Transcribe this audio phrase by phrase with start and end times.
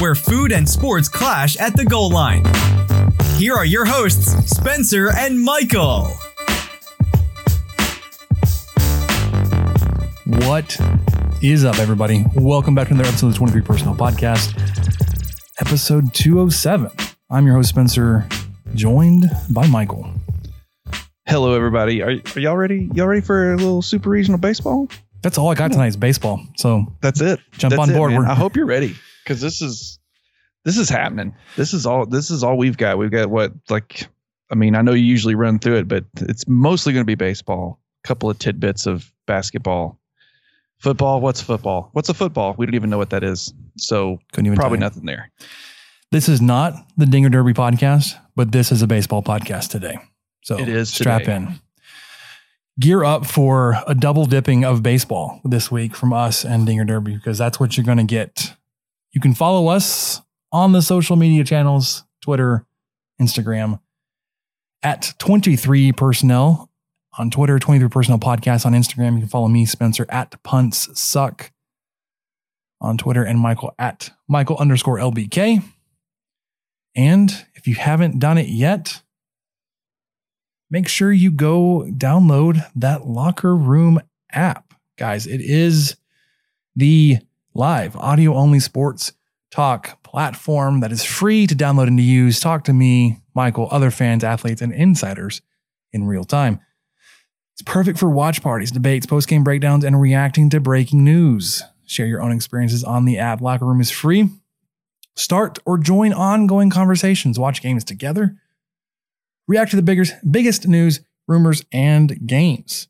[0.00, 2.42] where food and sports clash at the goal line.
[3.36, 6.08] Here are your hosts, Spencer and Michael.
[10.46, 10.76] What
[11.42, 12.24] is up, everybody?
[12.34, 14.58] Welcome back to another episode of the 23 Personnel Podcast,
[15.60, 16.90] episode 207.
[17.30, 18.26] I'm your host, Spencer,
[18.74, 20.10] joined by Michael.
[21.26, 22.02] Hello, everybody.
[22.02, 22.90] Are, are y'all ready?
[22.94, 24.88] Y'all ready for a little super regional baseball?
[25.22, 26.40] That's all I got tonight is baseball.
[26.56, 27.40] So That's it.
[27.52, 28.10] Jump That's on board.
[28.10, 28.20] man.
[28.20, 29.98] We're- I hope you're ready because this is
[30.64, 31.34] this is happening.
[31.56, 32.06] This is all.
[32.06, 32.98] This is all we've got.
[32.98, 34.08] We've got what like.
[34.50, 37.14] I mean, I know you usually run through it, but it's mostly going to be
[37.14, 37.80] baseball.
[38.04, 39.98] A couple of tidbits of basketball,
[40.78, 41.20] football.
[41.20, 41.88] What's football?
[41.92, 42.54] What's a football?
[42.56, 43.52] We don't even know what that is.
[43.76, 45.30] So even probably nothing there.
[46.12, 49.98] This is not the Dinger Derby podcast, but this is a baseball podcast today.
[50.42, 51.36] So It is strap today.
[51.36, 51.60] in.
[52.78, 57.14] Gear up for a double dipping of baseball this week from us and Dinger Derby
[57.14, 58.54] because that's what you're going to get.
[59.14, 60.20] You can follow us
[60.50, 62.66] on the social media channels Twitter,
[63.22, 63.78] Instagram,
[64.82, 66.68] at 23 Personnel
[67.16, 69.14] on Twitter, 23 Personnel Podcast on Instagram.
[69.14, 71.52] You can follow me, Spencer, at Punts Suck
[72.80, 75.62] on Twitter, and Michael at Michael underscore LBK.
[76.96, 79.00] And if you haven't done it yet,
[80.70, 84.00] make sure you go download that Locker Room
[84.32, 84.74] app.
[84.98, 85.96] Guys, it is
[86.74, 87.18] the
[87.54, 89.12] live audio only sports
[89.52, 92.40] talk platform that is free to download and to use.
[92.40, 95.40] Talk to me, Michael, other fans, athletes, and insiders
[95.92, 96.60] in real time.
[97.52, 101.62] It's perfect for watch parties, debates, post game breakdowns, and reacting to breaking news.
[101.86, 103.40] Share your own experiences on the app.
[103.40, 104.28] Locker Room is free.
[105.14, 107.38] Start or join ongoing conversations.
[107.38, 108.36] Watch games together.
[109.46, 112.88] React to the biggest, biggest news, rumors, and games.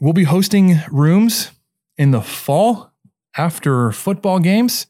[0.00, 1.50] We'll be hosting rooms
[1.98, 2.89] in the fall
[3.36, 4.86] after football games.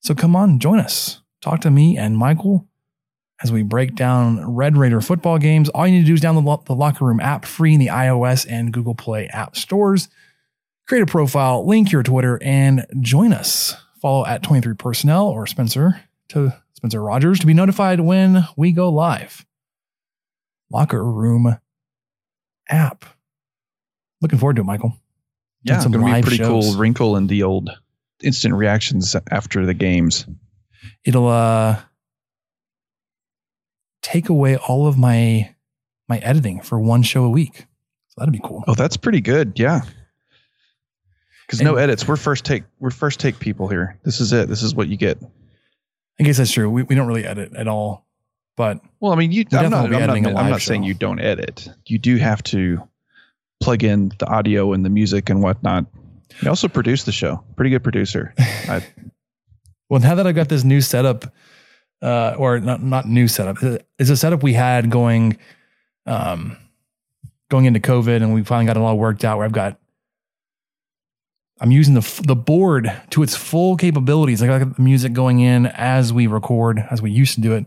[0.00, 1.20] So come on, join us.
[1.40, 2.66] Talk to me and Michael
[3.42, 5.68] as we break down Red Raider football games.
[5.68, 8.46] All you need to do is download the Locker Room app free in the iOS
[8.48, 10.08] and Google Play app stores.
[10.86, 13.74] Create a profile, link your Twitter, and join us.
[14.00, 18.88] Follow at 23 Personnel or Spencer to Spencer Rogers to be notified when we go
[18.88, 19.44] live.
[20.70, 21.58] Locker Room
[22.68, 23.04] app.
[24.20, 24.96] Looking forward to it, Michael.
[25.66, 26.66] Yeah, some going to be a pretty shows.
[26.66, 27.70] cool wrinkle in the old
[28.22, 30.26] instant reactions after the games.
[31.04, 31.80] It'll uh
[34.02, 35.54] take away all of my
[36.08, 37.66] my editing for one show a week.
[38.08, 38.64] So that'd be cool.
[38.68, 39.58] Oh, that's pretty good.
[39.58, 39.80] Yeah.
[41.46, 42.06] Because no edits.
[42.08, 42.64] We're first take.
[42.80, 43.98] We're first take people here.
[44.04, 44.48] This is it.
[44.48, 45.18] This is what you get.
[46.18, 46.68] I guess that's true.
[46.70, 48.06] We, we don't really edit at all.
[48.56, 49.44] But Well, I mean, you.
[49.52, 49.92] I'm not.
[49.92, 51.68] I'm not, I'm not saying you don't edit.
[51.86, 52.88] You do have to
[53.60, 55.86] plug in the audio and the music and whatnot.
[56.40, 57.42] He also produced the show.
[57.56, 58.34] Pretty good producer.
[58.38, 58.84] I,
[59.88, 61.32] well now that I've got this new setup,
[62.02, 63.56] uh, or not not new setup,
[63.98, 65.38] it's a setup we had going
[66.04, 66.56] um
[67.48, 69.78] going into COVID and we finally got it all worked out where I've got
[71.58, 74.42] I'm using the the board to its full capabilities.
[74.42, 77.66] I got the music going in as we record, as we used to do it.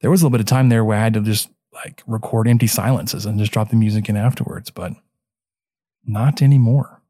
[0.00, 2.48] There was a little bit of time there where I had to just like record
[2.48, 4.92] empty silences and just drop the music in afterwards, but
[6.04, 7.02] not anymore.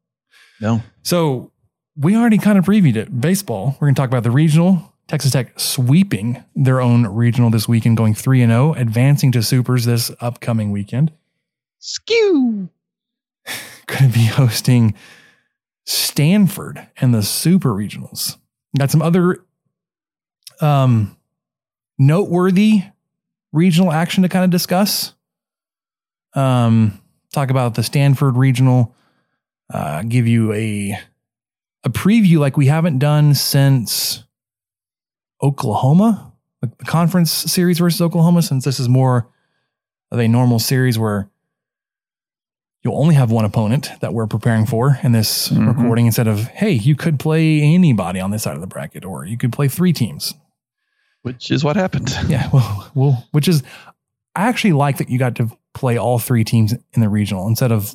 [0.60, 0.82] no.
[1.02, 1.52] So
[1.96, 3.20] we already kind of previewed it.
[3.20, 3.76] Baseball.
[3.80, 4.94] We're going to talk about the regional.
[5.08, 9.84] Texas Tech sweeping their own regional this weekend, going three and zero, advancing to supers
[9.84, 11.12] this upcoming weekend.
[11.80, 12.68] Skew.
[13.86, 14.94] Going to be hosting
[15.84, 18.36] Stanford and the Super Regionals.
[18.78, 19.44] Got some other
[20.60, 21.16] um,
[21.98, 22.84] noteworthy
[23.52, 25.14] regional action to kind of discuss.
[26.35, 27.00] Um,
[27.32, 28.94] talk about the Stanford Regional.
[29.73, 30.99] Uh, give you a
[31.85, 34.25] a preview like we haven't done since
[35.43, 39.29] Oklahoma, the conference series versus Oklahoma, since this is more
[40.11, 41.31] of a normal series where
[42.82, 45.69] you'll only have one opponent that we're preparing for in this Mhm.
[45.76, 49.25] recording instead of, hey, you could play anybody on this side of the bracket, or
[49.25, 50.35] you could play three teams.
[51.22, 52.11] Which is what happened.
[52.28, 53.62] Yeah, well, well, which is,
[54.34, 57.72] I actually like that you got to play all three teams in the regional instead
[57.72, 57.94] of,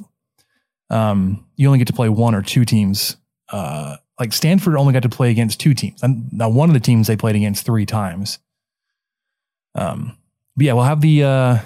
[0.89, 3.17] um, you only get to play one or two teams.
[3.49, 6.01] Uh, like Stanford only got to play against two teams.
[6.03, 8.39] And now one of the teams they played against three times.
[9.73, 10.17] Um,
[10.55, 11.59] but yeah, we'll have the uh,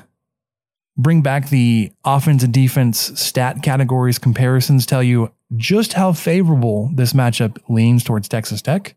[0.98, 4.86] bring back the offense and defense stat categories comparisons.
[4.86, 8.96] Tell you just how favorable this matchup leans towards Texas Tech.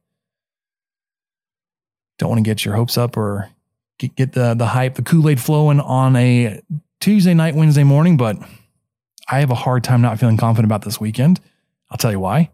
[2.23, 3.51] Don't want to get your hopes up or
[3.99, 6.63] get, get the the hype, the Kool Aid flowing on a
[7.01, 8.37] Tuesday night, Wednesday morning, but
[9.29, 11.41] I have a hard time not feeling confident about this weekend.
[11.91, 12.51] I'll tell you why.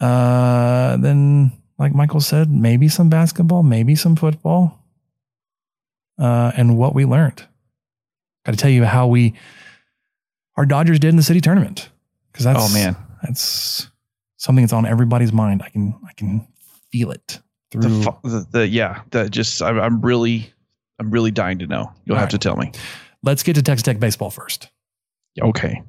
[0.00, 4.84] Uh, then, like Michael said, maybe some basketball, maybe some football,
[6.18, 7.46] uh, and what we learned.
[8.44, 9.34] Got to tell you how we
[10.56, 11.88] our Dodgers did in the city tournament
[12.32, 13.88] because that's Oh man, that's
[14.38, 15.62] something that's on everybody's mind.
[15.62, 16.48] I can I can
[16.90, 17.38] feel it
[17.70, 17.82] through.
[17.82, 20.52] the, fu- the, the yeah, that just I'm, I'm really
[20.98, 21.92] I'm really dying to know.
[22.04, 22.30] You'll All have right.
[22.32, 22.72] to tell me.
[23.22, 24.68] Let's get to Texas Tech baseball first.
[25.40, 25.82] Okay.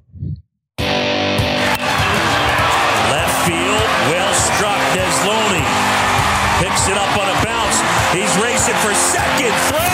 [3.12, 4.80] Left field, well struck.
[4.96, 5.64] Desloni
[6.60, 7.78] picks it up on a bounce.
[8.16, 9.54] He's racing for second.
[9.72, 9.91] Throw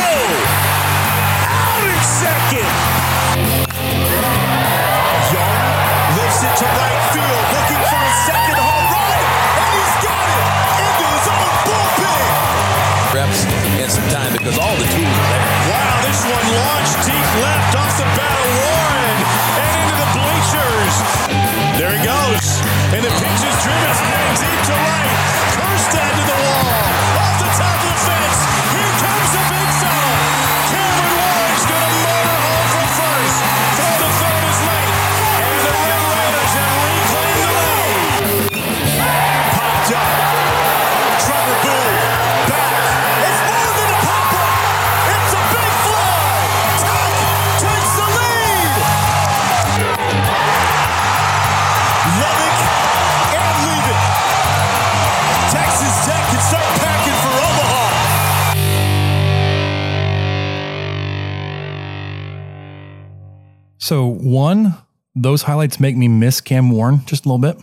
[63.87, 64.75] So one,
[65.15, 67.55] those highlights make me miss Cam Warren just a little bit.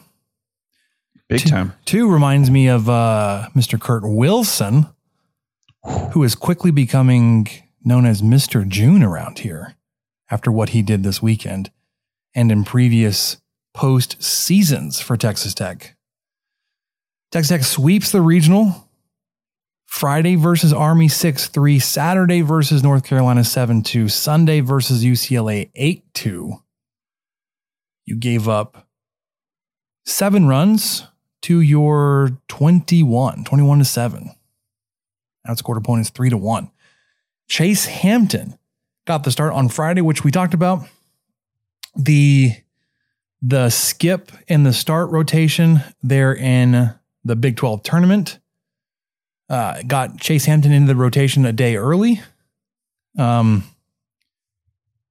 [1.29, 1.75] Big Two- time.
[1.85, 3.79] Two reminds me of uh, Mr.
[3.79, 4.87] Kurt Wilson,
[6.13, 7.47] who is quickly becoming
[7.85, 8.67] known as Mr.
[8.67, 9.75] June around here
[10.31, 11.71] after what he did this weekend
[12.35, 13.37] and in previous
[13.75, 15.95] post seasons for Texas Tech.
[17.33, 18.84] Texas Tech sweeps the regional.
[19.95, 26.13] Friday versus Army 6 3, Saturday versus North Carolina 7 2, Sunday versus UCLA 8
[26.15, 26.55] 2.
[28.05, 28.89] You gave up
[30.05, 31.07] seven runs
[31.43, 34.31] to your 21, 21 to 7.
[35.47, 36.73] Outscored opponents 3 to 1.
[37.47, 38.59] Chase Hampton
[39.07, 40.89] got the start on Friday, which we talked about.
[41.95, 42.51] The
[43.41, 46.93] the skip in the start rotation there in
[47.25, 48.41] the Big 12 tournament
[49.49, 52.21] uh, got Chase Hampton into the rotation a day early.
[53.19, 53.65] Um,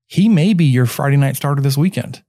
[0.08, 2.24] he may be your Friday night starter this weekend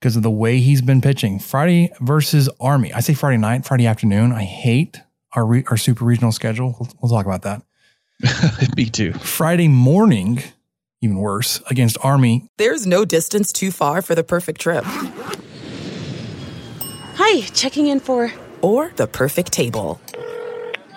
[0.00, 1.38] because of the way he's been pitching.
[1.38, 2.92] Friday versus Army.
[2.92, 4.32] I say Friday night, Friday afternoon.
[4.32, 5.00] I hate
[5.34, 6.76] our re- our super regional schedule.
[6.78, 7.62] We'll, we'll talk about that.
[8.76, 9.12] Me too.
[9.14, 10.42] Friday morning,
[11.02, 12.48] even worse against Army.
[12.56, 14.84] There's no distance too far for the perfect trip
[17.20, 18.32] Hi, checking in for.
[18.62, 20.00] or the perfect table.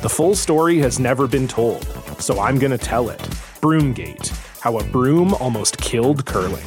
[0.00, 1.84] The full story has never been told,
[2.20, 3.18] so I'm going to tell it.
[3.60, 4.28] Broomgate
[4.60, 6.64] How a Broom Almost Killed Curling.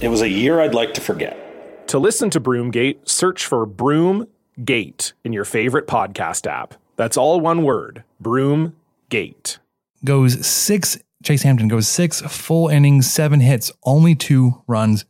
[0.00, 1.88] It was a year I'd like to forget.
[1.88, 6.74] To listen to Broomgate, search for Broomgate in your favorite podcast app.
[6.94, 9.58] That's all one word Broomgate.
[10.04, 15.04] Goes six, Chase Hampton goes six full innings, seven hits, only two runs,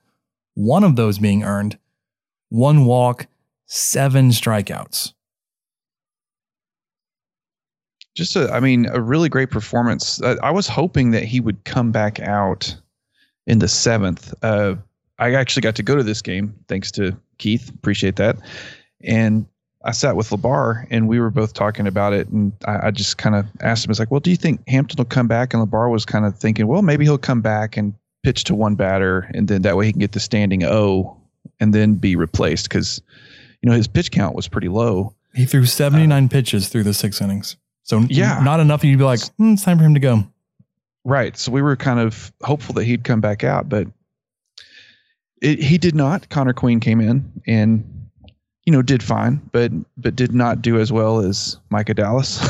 [0.55, 1.79] one of those being earned,
[2.49, 3.27] one walk,
[3.67, 5.13] seven strikeouts.
[8.15, 10.21] Just a, I mean, a really great performance.
[10.23, 12.75] I, I was hoping that he would come back out
[13.47, 14.35] in the seventh.
[14.43, 14.77] Uh,
[15.19, 17.69] I actually got to go to this game thanks to Keith.
[17.71, 18.39] Appreciate that.
[19.03, 19.47] And
[19.85, 22.29] I sat with Labar and we were both talking about it.
[22.29, 24.97] And I, I just kind of asked him, "It's like, well, do you think Hampton
[24.99, 27.95] will come back?" And Labar was kind of thinking, well, maybe he'll come back and
[28.23, 31.17] pitch to one batter, and then that way he can get the standing O
[31.59, 33.01] and then be replaced because
[33.63, 35.15] you know his pitch count was pretty low.
[35.35, 37.57] He threw 79 uh, pitches through the six innings.
[37.83, 38.85] So yeah, not enough.
[38.85, 40.25] You'd be like, mm, it's time for him to go.
[41.05, 41.37] Right.
[41.37, 43.89] So we were kind of hopeful that he'd come back out, but
[45.41, 46.29] it, he did not.
[46.29, 47.85] Connor Queen came in and
[48.67, 52.41] you know did fine, but but did not do as well as Micah Dallas.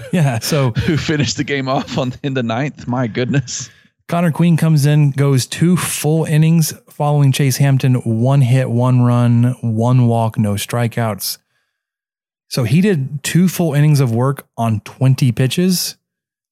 [0.12, 0.38] yeah.
[0.40, 2.86] So who finished the game off on in the ninth?
[2.86, 3.70] My goodness.
[4.06, 9.56] Connor Queen comes in, goes two full innings following Chase Hampton, one hit, one run,
[9.62, 11.38] one walk, no strikeouts.
[12.54, 15.96] So he did two full innings of work on 20 pitches.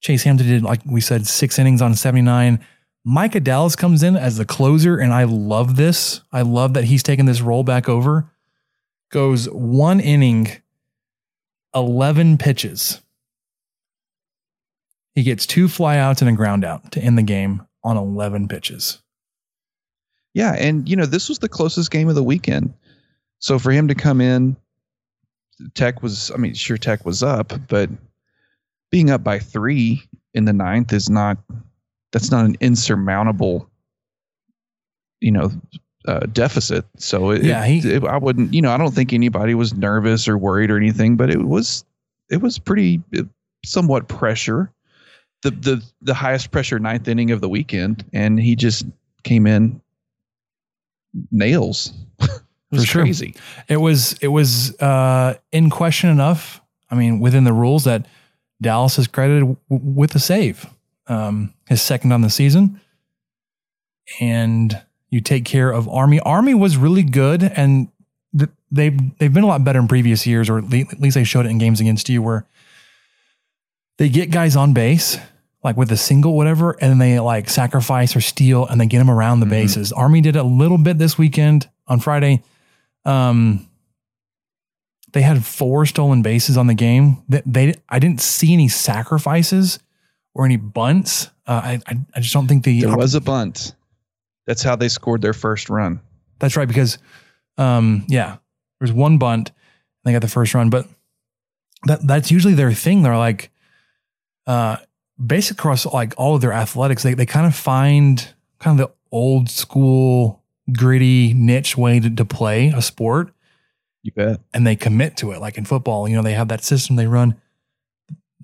[0.01, 2.59] Chase Hampton did, like we said, six innings on 79.
[3.05, 6.23] Micah Dallas comes in as the closer, and I love this.
[6.33, 8.29] I love that he's taken this role back over.
[9.13, 10.49] Goes one inning,
[11.73, 13.01] 11 pitches.
[15.15, 19.01] He gets two flyouts and a ground out to end the game on 11 pitches.
[20.35, 20.57] Yeah.
[20.59, 22.75] And, you know, this was the closest game of the weekend.
[23.39, 24.57] So for him to come in,
[25.75, 27.91] Tech was, I mean, sure, Tech was up, but
[28.91, 30.03] being up by three
[30.35, 31.39] in the ninth is not,
[32.13, 33.69] that's not an insurmountable,
[35.21, 35.51] you know,
[36.07, 36.85] uh, deficit.
[36.97, 40.29] So it, yeah, he, it, I wouldn't, you know, I don't think anybody was nervous
[40.29, 41.85] or worried or anything, but it was,
[42.31, 43.01] it was pretty,
[43.65, 44.73] somewhat pressure.
[45.43, 48.87] The, the the highest pressure ninth inning of the weekend, and he just
[49.25, 49.81] came in
[51.33, 51.93] nails.
[52.73, 53.03] It was sure.
[53.03, 53.35] crazy.
[53.69, 56.61] It was it was uh, in question enough.
[56.91, 58.07] I mean, within the rules that
[58.61, 60.67] Dallas is credited w- with a save,
[61.07, 62.81] um, his second on the season,
[64.21, 66.19] and you take care of Army.
[66.21, 67.89] Army was really good, and
[68.37, 71.45] th- they've they've been a lot better in previous years, or at least they showed
[71.45, 72.47] it in games against you, where
[73.99, 75.19] they get guys on base
[75.65, 78.99] like with a single whatever and then they like sacrifice or steal and they get
[78.99, 79.51] them around the mm-hmm.
[79.51, 82.43] bases army did a little bit this weekend on friday
[83.05, 83.69] um,
[85.13, 87.23] they had four stolen bases on the game.
[87.29, 89.79] They, they I didn't see any sacrifices
[90.35, 91.27] or any bunts.
[91.47, 93.75] Uh, I, I, I just don't think the there was a bunt.
[94.47, 96.01] That's how they scored their first run.
[96.39, 96.99] That's right because,
[97.59, 98.39] um, yeah,
[98.81, 99.51] there's one bunt.
[99.51, 99.57] And
[100.05, 100.89] they got the first run, but
[101.87, 103.03] that that's usually their thing.
[103.03, 103.51] They're like,
[104.47, 104.77] uh,
[105.25, 108.95] basic across like all of their athletics, they they kind of find kind of the
[109.13, 113.33] old school gritty niche way to, to play a sport.
[114.03, 114.41] You bet.
[114.53, 115.41] And they commit to it.
[115.41, 117.41] Like in football, you know, they have that system they run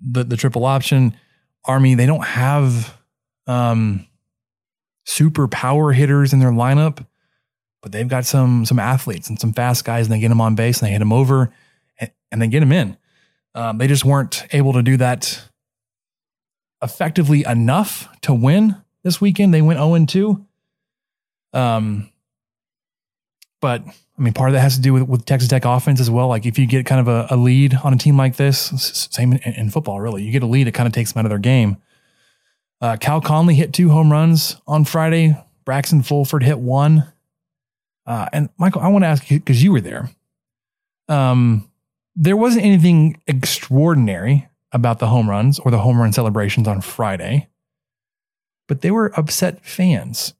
[0.01, 1.17] the, the triple option
[1.65, 1.95] army.
[1.95, 2.97] They don't have
[3.47, 4.07] um,
[5.05, 7.05] super power hitters in their lineup,
[7.83, 10.55] but they've got some some athletes and some fast guys, and they get them on
[10.55, 11.53] base and they hit them over,
[11.99, 12.97] and, and they get them in.
[13.55, 15.43] Um, they just weren't able to do that
[16.83, 19.53] effectively enough to win this weekend.
[19.53, 20.47] They went 0 2.
[21.53, 22.11] Um,
[23.61, 26.11] but I mean, part of that has to do with, with Texas Tech offense as
[26.11, 26.29] well.
[26.29, 29.33] Like if you get kind of a, a lead on a team like this, same
[29.33, 31.31] in, in, football, really, you get a lead, it kind of takes them out of
[31.31, 31.77] their game.
[32.81, 35.37] Uh, Cal Conley hit two home runs on Friday.
[35.65, 37.13] Braxton Fulford hit one.
[38.07, 40.11] Uh, and Michael, I want to ask you because you were there.
[41.09, 41.71] Um,
[42.17, 47.49] there wasn't anything extraordinary about the home runs or the home run celebrations on Friday,
[48.67, 50.35] but they were upset fans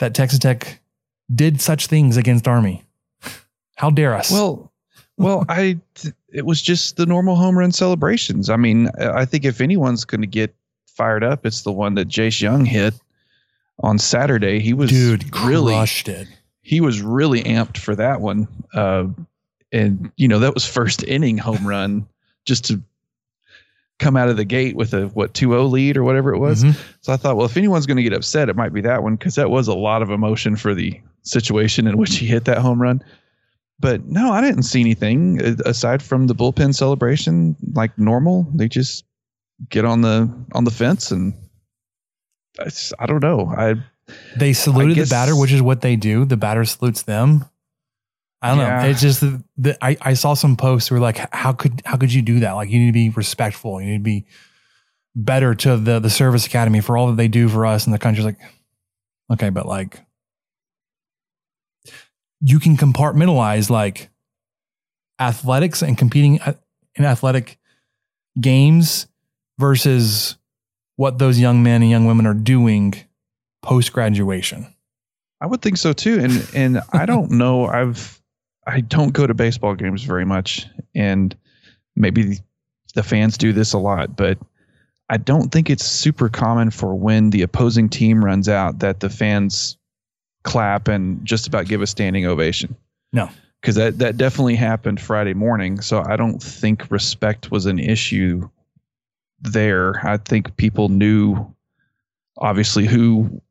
[0.00, 0.80] that Texas Tech
[1.34, 2.82] did such things against Army.
[3.76, 4.30] How dare us?
[4.30, 4.70] Well,
[5.16, 5.78] well, I
[6.32, 8.50] it was just the normal home run celebrations.
[8.50, 10.54] I mean, I think if anyone's going to get
[11.00, 11.46] fired up.
[11.46, 12.92] It's the one that Jace Jung hit
[13.78, 14.60] on Saturday.
[14.60, 16.28] He was Dude, really crushed it.
[16.60, 18.46] he was really amped for that one.
[18.74, 19.06] Uh,
[19.72, 22.06] and you know that was first inning home run
[22.44, 22.82] just to
[24.00, 26.64] come out of the gate with a what 2-0 lead or whatever it was.
[26.64, 26.76] Mhm.
[27.02, 29.14] So I thought, well, if anyone's going to get upset, it might be that one
[29.14, 32.58] because that was a lot of emotion for the situation in which he hit that
[32.58, 33.02] home run.
[33.78, 38.46] But no, I didn't see anything uh, aside from the bullpen celebration like normal.
[38.54, 39.04] They just
[39.68, 41.32] get on the on the fence and
[42.98, 43.52] I don't know.
[43.56, 43.76] I
[44.36, 46.24] They saluted guess- the batter, which is what they do.
[46.24, 47.44] The batter salutes them.
[48.42, 48.82] I don't Yeah.
[48.82, 48.88] know.
[48.88, 52.12] It's just the, the I, I saw some posts where like how could how could
[52.12, 52.52] you do that?
[52.52, 53.80] Like you need to be respectful.
[53.80, 54.24] You need to be
[55.14, 57.98] better to the the service academy for all that they do for us in the
[57.98, 58.24] country.
[58.24, 58.38] Like
[59.32, 60.00] okay, but like
[62.40, 64.08] you can compartmentalize like
[65.18, 66.54] athletics and competing uh,
[66.94, 67.58] in athletic
[68.40, 69.06] games
[69.58, 70.36] versus
[70.96, 72.94] what those young men and young women are doing
[73.62, 74.74] post graduation.
[75.40, 76.20] I would think so too.
[76.20, 77.66] And and I don't know.
[77.66, 78.19] I've
[78.66, 81.34] I don't go to baseball games very much, and
[81.96, 82.38] maybe
[82.94, 84.38] the fans do this a lot, but
[85.08, 89.10] I don't think it's super common for when the opposing team runs out that the
[89.10, 89.76] fans
[90.44, 92.76] clap and just about give a standing ovation.
[93.12, 93.28] No.
[93.60, 95.80] Because that, that definitely happened Friday morning.
[95.80, 98.48] So I don't think respect was an issue
[99.40, 100.06] there.
[100.06, 101.54] I think people knew
[102.38, 103.42] obviously who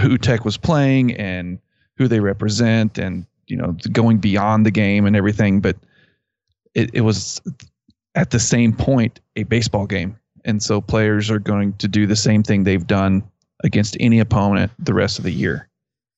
[0.00, 1.58] who Tech was playing and
[1.98, 5.76] who they represent and you know going beyond the game and everything but
[6.74, 7.40] it, it was
[8.14, 12.16] at the same point a baseball game and so players are going to do the
[12.16, 13.22] same thing they've done
[13.62, 15.68] against any opponent the rest of the year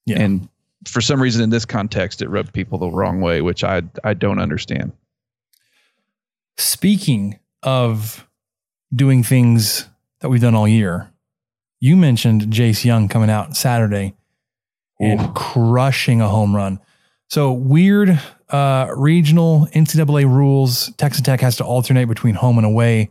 [0.07, 0.21] Yeah.
[0.21, 0.49] and
[0.87, 4.15] for some reason in this context it rubbed people the wrong way which i i
[4.15, 4.93] don't understand
[6.57, 8.29] Speaking of
[8.95, 9.89] doing things
[10.21, 11.11] that we've done all year,
[11.81, 14.15] you mentioned Jace Jung coming out Saturday
[15.01, 16.79] and crushing a home run.
[17.29, 20.93] So weird uh, regional NCAA rules.
[20.97, 23.11] Texas Tech has to alternate between home and away.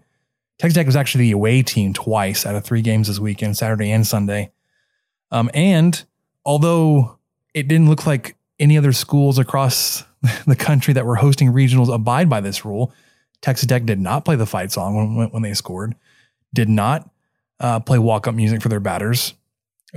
[0.59, 3.91] Texas Tech was actually the away team twice out of three games this weekend, Saturday
[3.91, 4.51] and Sunday.
[5.31, 6.03] Um, and
[6.45, 7.17] although
[7.53, 10.03] it didn't look like any other schools across
[10.47, 12.93] the country that were hosting regionals abide by this rule,
[13.41, 15.95] Texas Tech did not play the fight song when, when they scored,
[16.53, 17.09] did not
[17.59, 19.33] uh, play walk up music for their batters,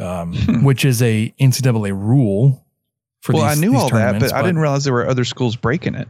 [0.00, 2.65] um, which is a NCAA rule.
[3.26, 5.08] For well these, i knew these all that but tournaments, i didn't realize there were
[5.08, 6.08] other schools breaking it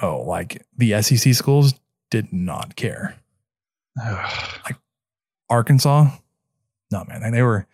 [0.00, 1.74] Oh, like the SEC schools
[2.10, 3.14] did not care.
[3.96, 4.76] like
[5.48, 6.08] Arkansas,
[6.90, 7.66] no man, they were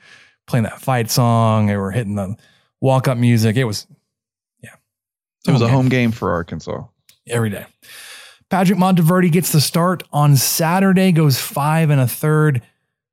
[0.46, 1.66] playing that fight song.
[1.66, 2.36] They were hitting the
[2.80, 3.56] walk up music.
[3.56, 3.86] It was,
[4.62, 4.74] yeah,
[5.46, 6.84] it was a game home game for arkansas
[7.26, 7.66] every day.
[8.50, 12.62] Patrick Monteverdi gets the start on Saturday, goes five and a third.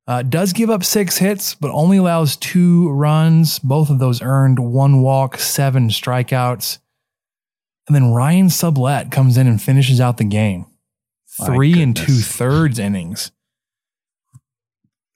[0.07, 3.59] Uh, does give up six hits, but only allows two runs.
[3.59, 6.79] Both of those earned one walk, seven strikeouts.
[7.87, 10.65] And then Ryan Sublette comes in and finishes out the game.
[11.39, 13.31] My Three and two thirds innings.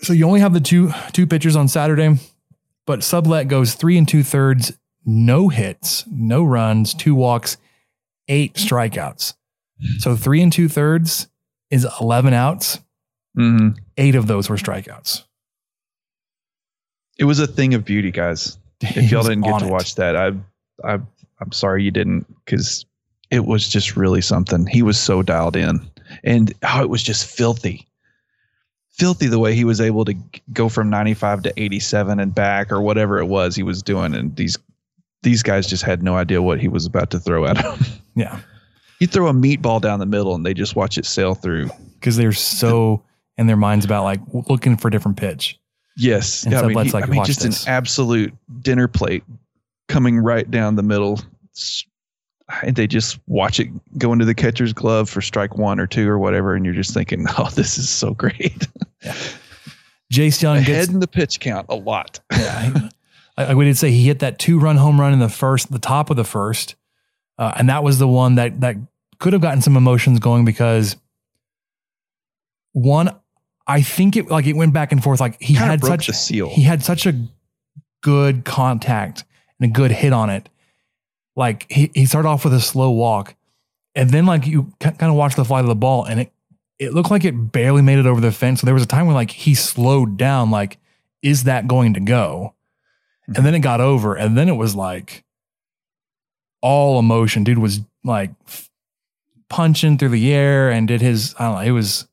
[0.01, 2.17] So you only have the two two pitchers on Saturday,
[2.85, 4.73] but Sublette goes three and two thirds,
[5.05, 7.57] no hits, no runs, two walks,
[8.27, 9.35] eight strikeouts.
[9.99, 11.27] So three and two thirds
[11.69, 12.79] is 11 outs.
[13.37, 13.69] Mm-hmm.
[13.97, 15.23] Eight of those were strikeouts.
[17.17, 18.57] It was a thing of beauty, guys.
[18.79, 19.71] He If y'all didn't get to it.
[19.71, 20.31] watch that, I,
[20.83, 20.99] I,
[21.39, 22.85] I'm sorry you didn't, because
[23.29, 24.65] it was just really something.
[24.65, 25.79] He was so dialed in,
[26.23, 27.87] and how it was just filthy,
[28.89, 30.15] filthy the way he was able to
[30.51, 34.35] go from 95 to 87 and back, or whatever it was he was doing, and
[34.35, 34.57] these,
[35.21, 37.79] these guys just had no idea what he was about to throw at him.
[38.15, 38.39] Yeah.
[38.99, 41.69] you throw a meatball down the middle, and they just watch it sail through.
[41.93, 43.03] Because they're so
[43.41, 45.59] in their minds about like looking for a different pitch.
[45.97, 49.23] Yes, And yeah, I mean, he- like, I mean just this." an absolute dinner plate
[49.89, 51.19] coming right down the middle.
[52.63, 56.09] And they just watch it go into the catcher's glove for strike one or two
[56.09, 58.67] or whatever, and you're just thinking, "Oh, this is so great."
[60.11, 62.19] Jace Jung gets in the pitch count a lot.
[62.31, 62.89] yeah,
[63.37, 65.79] I, I would say he hit that two run home run in the first, the
[65.79, 66.75] top of the first,
[67.37, 68.75] uh, and that was the one that that
[69.19, 70.97] could have gotten some emotions going because
[72.73, 73.15] one,
[73.71, 75.21] I think it like it went back and forth.
[75.21, 76.49] Like he Kinda had broke such the seal.
[76.49, 77.15] he had such a
[78.01, 79.23] good contact
[79.59, 80.49] and a good hit on it.
[81.37, 83.33] Like he he started off with a slow walk,
[83.95, 86.33] and then like you kind of watch the flight of the ball, and it
[86.79, 88.59] it looked like it barely made it over the fence.
[88.59, 90.51] So there was a time when like he slowed down.
[90.51, 90.77] Like,
[91.21, 92.53] is that going to go?
[93.25, 93.45] And mm-hmm.
[93.45, 95.23] then it got over, and then it was like
[96.61, 97.45] all emotion.
[97.45, 98.31] Dude was like
[99.47, 101.33] punching through the air and did his.
[101.39, 101.61] I don't know.
[101.61, 102.05] It was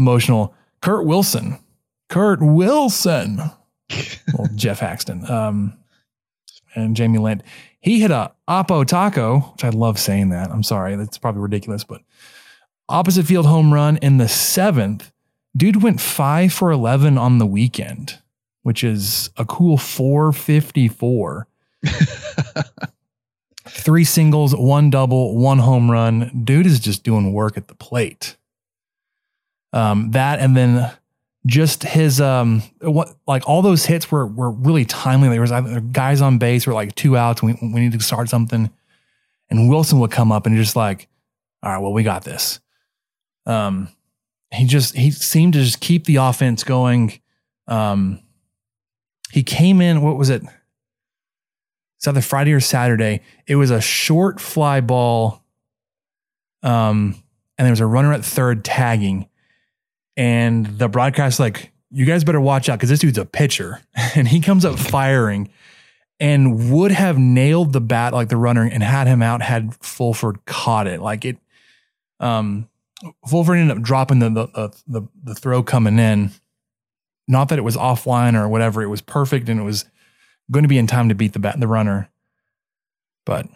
[0.00, 0.54] emotional.
[0.80, 1.58] Kurt Wilson.
[2.08, 3.38] Kurt Wilson.
[4.34, 5.30] well, Jeff Haxton.
[5.30, 5.76] Um,
[6.74, 7.42] and Jamie Lind.
[7.80, 10.50] He hit a Oppo Taco, which I love saying that.
[10.50, 12.02] I'm sorry, that's probably ridiculous, but
[12.88, 15.12] opposite field home run in the seventh.
[15.56, 18.18] Dude went five for 11 on the weekend,
[18.62, 21.48] which is a cool 454.
[23.68, 26.42] Three singles, one double, one home run.
[26.44, 28.36] Dude is just doing work at the plate.
[29.72, 30.90] Um, that and then
[31.46, 35.28] just his um what like all those hits were were really timely.
[35.28, 35.52] There was
[35.92, 37.42] guys on base were like two outs.
[37.42, 38.70] We we need to start something,
[39.48, 41.08] and Wilson would come up and just like,
[41.62, 42.60] all right, well we got this.
[43.46, 43.88] Um,
[44.52, 47.20] he just he seemed to just keep the offense going.
[47.66, 48.20] Um,
[49.30, 50.02] he came in.
[50.02, 50.42] What was it?
[51.96, 53.20] It's either Friday or Saturday.
[53.46, 55.42] It was a short fly ball.
[56.62, 57.22] Um,
[57.56, 59.28] and there was a runner at third tagging
[60.20, 63.80] and the broadcast like you guys better watch out because this dude's a pitcher
[64.14, 65.48] and he comes up firing
[66.20, 70.44] and would have nailed the bat like the runner and had him out had Fulford
[70.44, 71.00] caught it.
[71.00, 71.38] Like it
[72.20, 72.68] um
[73.26, 76.32] Fulford ended up dropping the the the, the throw coming in.
[77.26, 79.86] Not that it was offline or whatever it was perfect and it was
[80.50, 82.10] going to be in time to beat the bat the runner.
[83.24, 83.48] But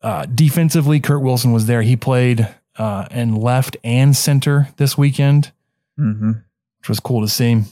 [0.00, 1.82] uh, defensively Kurt Wilson was there.
[1.82, 5.52] He played uh, and left and center this weekend,
[5.98, 6.32] mm-hmm.
[6.78, 7.62] which was cool to see.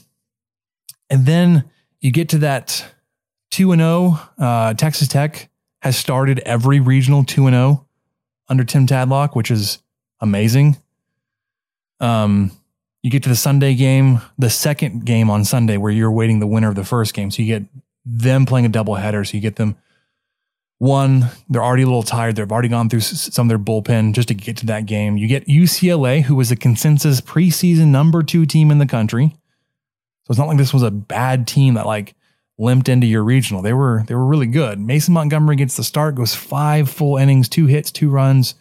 [1.09, 1.65] And then
[1.99, 2.85] you get to that
[3.51, 4.19] 2 and 0.
[4.37, 5.49] Uh, Texas Tech
[5.81, 7.85] has started every regional 2 and 0
[8.47, 9.79] under Tim Tadlock, which is
[10.19, 10.77] amazing.
[11.99, 12.51] Um,
[13.01, 16.47] you get to the Sunday game, the second game on Sunday, where you're waiting the
[16.47, 17.31] winner of the first game.
[17.31, 17.69] So you get
[18.05, 19.27] them playing a doubleheader.
[19.27, 19.75] So you get them
[20.79, 22.35] one, they're already a little tired.
[22.35, 25.17] They've already gone through some of their bullpen just to get to that game.
[25.17, 29.35] You get UCLA, who was a consensus preseason number two team in the country.
[30.25, 32.15] So it's not like this was a bad team that like
[32.57, 33.61] limped into your regional.
[33.61, 34.79] They were they were really good.
[34.79, 38.55] Mason Montgomery gets the start, goes five full innings, two hits, two runs,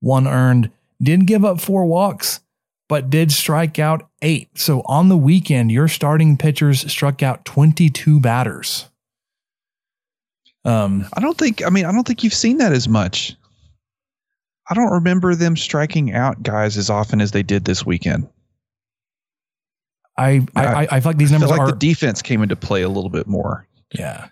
[0.00, 0.70] one earned.
[1.00, 2.40] Didn't give up four walks,
[2.88, 4.56] but did strike out eight.
[4.58, 8.88] So on the weekend, your starting pitchers struck out 22 batters.
[10.64, 11.64] Um, I don't think.
[11.64, 13.36] I mean, I don't think you've seen that as much.
[14.70, 18.28] I don't remember them striking out guys as often as they did this weekend.
[20.16, 22.82] I I, I, I feel like these numbers like are the defense came into play
[22.82, 23.66] a little bit more.
[23.92, 24.28] Yeah.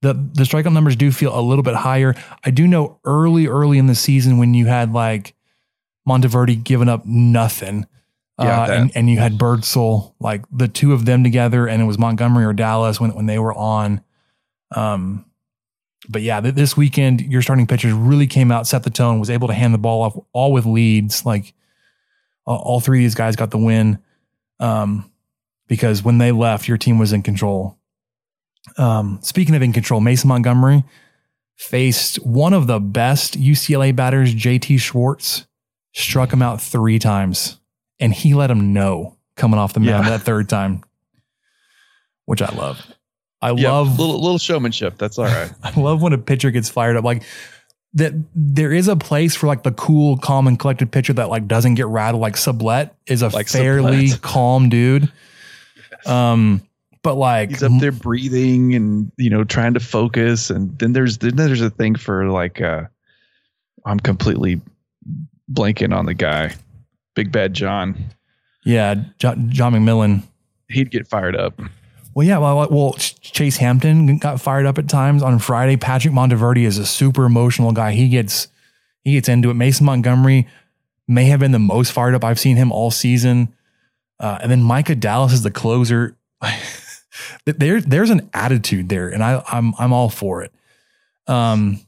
[0.00, 2.14] The the strikeout numbers do feel a little bit higher.
[2.44, 5.34] I do know early early in the season when you had like
[6.08, 7.86] Monteverdi giving up nothing.
[8.40, 11.84] Yeah, uh, and, and you had Birdsell, like the two of them together, and it
[11.84, 14.00] was Montgomery or Dallas when, when they were on.
[14.74, 15.24] Um,
[16.08, 19.30] but yeah, th- this weekend, your starting pitchers really came out, set the tone, was
[19.30, 21.24] able to hand the ball off all with leads.
[21.24, 21.52] Like
[22.46, 23.98] uh, all three of these guys got the win.
[24.60, 25.10] Um,
[25.68, 27.78] because when they left, your team was in control.
[28.78, 30.84] Um, speaking of in control, Mason Montgomery
[31.56, 35.46] faced one of the best UCLA batters, JT Schwartz,
[35.94, 37.58] struck him out three times,
[38.00, 40.10] and he let him know coming off the mound Yeah.
[40.10, 40.82] that third time,
[42.26, 42.84] which I love.
[43.42, 44.96] I Yep, love little little showmanship.
[44.98, 45.50] That's all right.
[45.62, 47.04] I love when a pitcher gets fired up.
[47.04, 47.24] Like
[47.94, 51.46] that there is a place for like the cool, calm, and collected pitcher that like
[51.48, 52.22] doesn't get rattled.
[52.22, 54.22] Like Sublette is a Like fairly Sublette.
[54.22, 55.12] calm dude.
[56.06, 56.62] Um,
[57.02, 61.18] but like He's up there breathing and you know trying to focus, and then there's
[61.18, 62.84] then there's a thing for like uh,
[63.84, 64.60] I'm completely
[65.52, 66.54] blanking on the guy,
[67.14, 67.96] Big Bad John.
[68.64, 70.22] yeah, John, John McMillon.
[70.68, 71.60] He'd get fired up.
[72.14, 75.76] Well, yeah, well, well, Chase Hampton got fired up at times on Friday.
[75.76, 77.92] Patrick Monteverdi is a super emotional guy.
[77.92, 78.48] He gets
[79.02, 79.54] he gets into it.
[79.54, 80.46] Mason Montgomery
[81.08, 83.54] may have been the most fired up I've seen him all season.
[84.20, 86.16] Uh, and then Micah Dallas is the closer.
[87.44, 90.52] there, there's an attitude there, and I, I'm I'm all for it.
[91.26, 91.80] Um,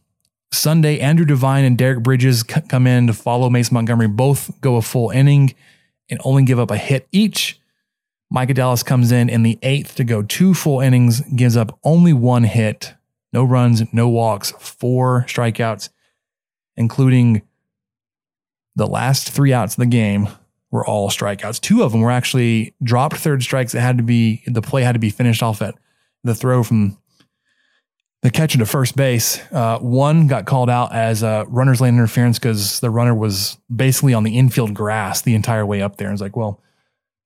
[0.52, 4.08] Sunday, Andrew Devine and Derek Bridges c- come in to follow Mason Montgomery.
[4.08, 5.54] Both go a full inning
[6.08, 7.60] and only give up a hit each.
[8.30, 12.12] Micah Dallas comes in in the eighth to go two full innings, gives up only
[12.12, 12.94] one hit,
[13.32, 15.88] no runs, no walks, four strikeouts,
[16.76, 17.42] including
[18.76, 20.28] the last three outs of the game
[20.70, 21.60] were all strikeouts.
[21.60, 24.92] Two of them were actually dropped third strikes that had to be, the play had
[24.92, 25.76] to be finished off at
[26.24, 26.98] the throw from
[28.22, 29.38] the catcher to first base.
[29.52, 34.14] Uh, one got called out as a runner's lane interference because the runner was basically
[34.14, 36.08] on the infield grass the entire way up there.
[36.08, 36.60] And it's like, well,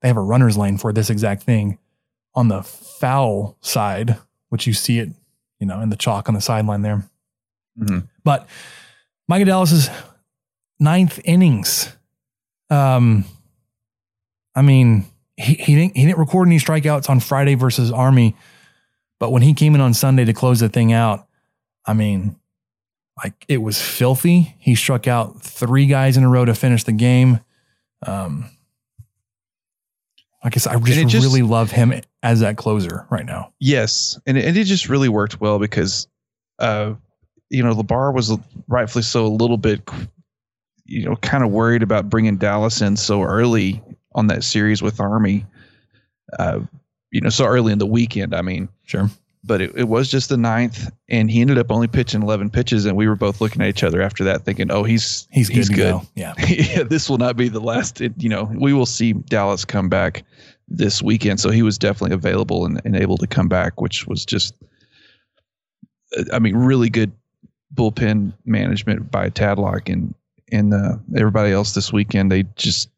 [0.00, 1.78] they have a runner's lane for this exact thing
[2.34, 4.16] on the foul side,
[4.48, 5.10] which you see it,
[5.58, 7.04] you know, in the chalk on the sideline there.
[7.78, 8.08] Mhm.
[8.24, 8.46] But
[9.28, 9.90] Micah Dallas's
[10.78, 11.92] ninth innings,
[12.70, 13.24] um,
[14.54, 15.04] I mean,
[15.36, 18.36] he, he didn't he didn't record any strikeouts on Friday versus Army,
[19.20, 21.26] but when he came in on Sunday to close the thing out,
[21.86, 22.36] I mean,
[23.22, 24.54] like it was filthy.
[24.58, 27.40] He struck out three guys in a row to finish the game.
[28.06, 28.50] Um,
[30.42, 33.52] I said, I just, just- really love him as that closer right now.
[33.60, 36.06] Yes, and and it just really worked well because,
[36.58, 36.94] uh,
[37.50, 38.36] you know, Lebar was
[38.68, 39.88] rightfully so a little bit,
[40.84, 43.82] you know, kind of worried about bringing Dallas in so early
[44.14, 45.44] on that series with Army,
[46.38, 46.60] uh,
[47.10, 48.34] you know, so early in the weekend.
[48.34, 49.08] I mean, Sure.
[49.44, 52.84] But it, it was just the ninth, and he ended up only pitching eleven pitches,
[52.86, 55.56] and we were both looking at each other after that, thinking, "Oh, he's He's good.
[55.56, 56.34] he's to good." Yeah.
[56.48, 58.00] yeah, this will not be the last.
[58.00, 60.24] It, you know, we will see Dallas come back
[60.68, 61.40] this weekend.
[61.40, 64.54] So he was definitely available and, and able to come back, which was just,
[66.16, 67.12] uh, I mean, really good
[67.74, 70.14] bullpen management by Tadlock and
[70.50, 72.32] and uh, everybody else this weekend.
[72.32, 72.88] They just,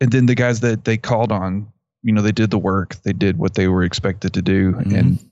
[0.00, 1.70] and then the guys that they called on,
[2.02, 2.96] you know, they did the work.
[3.04, 4.98] They did what they were expected to do, Mhm.
[4.98, 5.30] and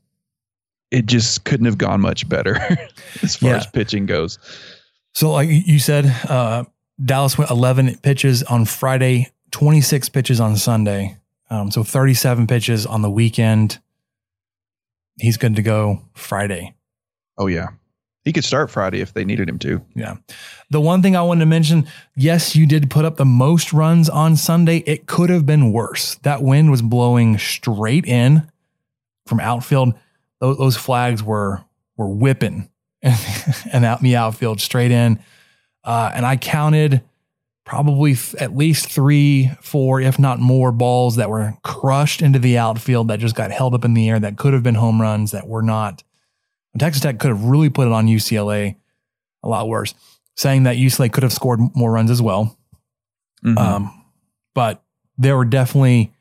[0.91, 2.57] it just couldn't have gone much better
[3.23, 3.57] as far Yeah.
[3.57, 4.39] as pitching goes.
[5.15, 6.65] So, like you said, uh,
[7.05, 11.17] Dallas went 11 pitches on Friday, 26 pitches on Sunday.
[11.51, 13.79] Um, so 37 pitches on the weekend.
[15.19, 16.75] He's good to go Friday.
[17.37, 17.69] Oh yeah,
[18.25, 19.81] he could start Friday if they needed him to.
[19.95, 20.17] Yeah.
[20.71, 24.09] The one thing I wanted to mention yes, you did put up the most runs
[24.09, 24.79] on Sunday.
[24.87, 26.15] It could have been worse.
[26.17, 28.49] That wind was blowing straight in
[29.27, 29.95] from outfield.
[30.41, 31.63] Those, those flags were
[31.97, 32.71] were whipping
[33.03, 35.19] and out in the outfield straight in.
[35.85, 37.03] Uh, and I counted
[37.65, 42.59] probably f- at least three, four, if not more balls that were crushed into the
[42.59, 45.31] outfield that just got held up in the air that could have been home runs
[45.31, 46.03] that were not.
[46.79, 48.77] Texas Tech could have really put it on UCLA
[49.43, 49.95] a lot worse,
[50.37, 52.57] saying that UCLA could have scored more runs as well.
[53.45, 53.59] Mhm.
[53.59, 54.05] Um,
[54.55, 54.83] but
[55.19, 56.13] there were definitely,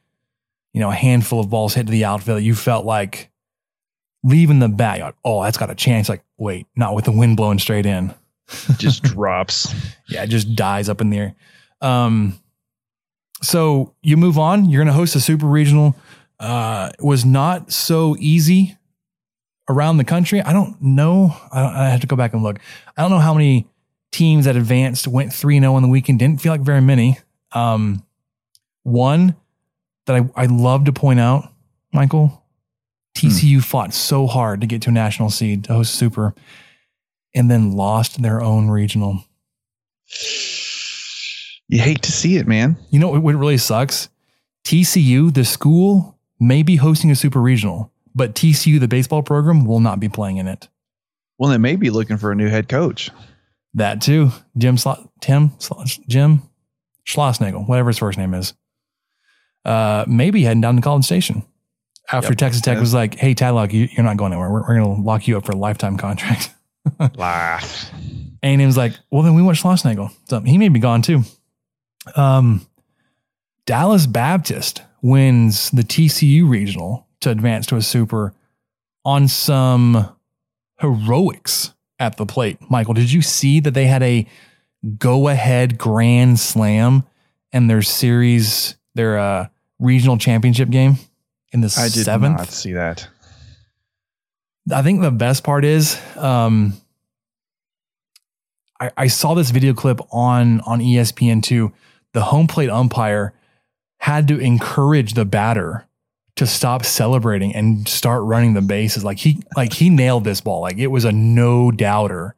[0.73, 3.29] you know, a handful of balls hit to the outfield that you felt like
[4.23, 4.97] leaving the bat.
[4.97, 6.09] You're like, oh, that's got a chance.
[6.09, 8.13] Like, wait, not with the wind blowing straight in.
[8.77, 9.73] just drops.
[10.07, 11.35] Yeah, it just dies up in the air.
[11.81, 12.39] Um,
[13.41, 14.69] so you move on.
[14.69, 15.95] You're going to host a super regional.
[16.39, 18.77] Uh, it was not so easy
[19.69, 20.41] around the country.
[20.41, 21.35] I don't know.
[21.51, 22.59] I, don't, I have to go back and look.
[22.97, 23.67] I don't know how many
[24.11, 26.19] teams that advanced went 3 0 on the weekend.
[26.19, 27.19] Didn't feel like very many.
[27.51, 28.03] Um,
[28.83, 29.35] one
[30.05, 31.51] that I, I love to point out,
[31.93, 32.38] Michael,
[33.15, 36.33] TCU fought so hard to get to a national seed to host super
[37.35, 39.23] and then lost their own regional.
[41.67, 42.77] You hate to see it, man.
[42.89, 44.09] You know what really sucks?
[44.65, 49.79] TCU, the school, may be hosting a super regional, but TCU, the baseball program, will
[49.79, 50.67] not be playing in it.
[51.37, 53.11] Well, they may be looking for a new head coach.
[53.75, 54.31] That too.
[54.57, 56.41] Jim Sla- Tim Sla- Jim
[57.05, 58.53] Schlossnagle, whatever his first name is,
[59.63, 61.45] uh, maybe heading down to College Station
[62.11, 62.37] after Yep.
[62.37, 64.49] Texas Tech was like, "Hey, Tadlock, you, you're not going anywhere.
[64.49, 66.53] We're, we're going to lock you up for a lifetime contract."
[67.15, 67.91] Laugh.
[68.41, 70.11] And he was like, well, then we want Schlossnagle.
[70.25, 71.23] So he may be gone too.
[72.15, 72.65] Um,
[73.65, 78.33] Dallas Baptist wins the TCU regional to advance to a super
[79.05, 80.15] on some
[80.79, 82.57] heroics at the plate.
[82.69, 84.25] Michael, did you see that they had a
[84.97, 87.03] go ahead grand slam
[87.51, 89.47] in their series, their uh,
[89.79, 90.95] regional championship game
[91.51, 92.37] in the I did seventh?
[92.37, 93.07] not see that.
[94.71, 96.73] I think the best part is um,
[98.79, 101.71] I, I saw this video clip on on ESPN two.
[102.13, 103.33] The home plate umpire
[103.97, 105.85] had to encourage the batter
[106.35, 109.03] to stop celebrating and start running the bases.
[109.03, 110.61] Like he like he nailed this ball.
[110.61, 112.35] Like it was a no doubter.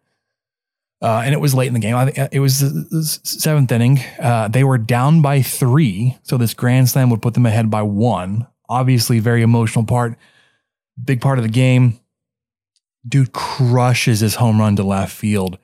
[1.03, 1.95] Uh, and it was late in the game.
[1.95, 3.99] I it was the the seventh inning.
[4.19, 7.81] Uh, they were down by three, so this grand slam would put them ahead by
[7.81, 8.47] one.
[8.71, 10.17] Obviously, very emotional part,
[11.03, 11.99] big part of the game
[13.07, 15.57] dude crushes his home run to left field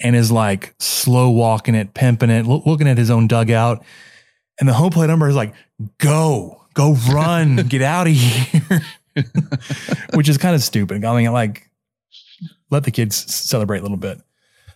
[0.00, 3.84] and is like slow walking it, pimping it, loo- looking at his own dugout.
[4.60, 5.52] And the home plate umpire is like,
[5.98, 8.80] go, go run, get out of here.
[10.14, 11.04] Which is kind of stupid.
[11.04, 11.68] I mean, like,
[12.70, 14.20] let the kids celebrate a little bit.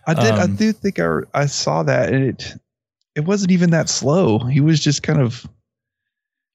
[0.05, 0.33] I did.
[0.33, 2.53] I Um, do think I I saw that, and it
[3.15, 4.39] it wasn't even that slow.
[4.39, 5.47] He was just kind of.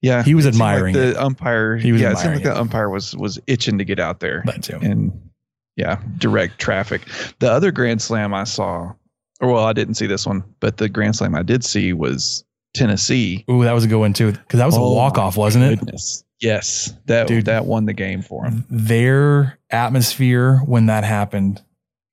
[0.07, 1.77] Yeah, He was it seemed like admiring the umpire.
[1.77, 4.21] He was yeah, it seemed admiring like the umpire was was itching to get out
[4.21, 4.79] there That too.
[4.81, 5.13] and
[5.77, 7.03] yeah, direct traffic.
[7.41, 8.93] The other grand slam I saw,
[9.41, 12.45] or well, I didn't see this one, but the grand slam I did see was
[12.75, 13.45] Tennessee.
[13.51, 14.33] Ooh, that was a good one too.
[14.33, 16.23] Because that was a Oh, walk off, wasn't it?
[16.41, 17.47] Yes, that Dude.
[17.47, 18.65] that won the game for him.
[18.71, 21.63] Their atmosphere when that happened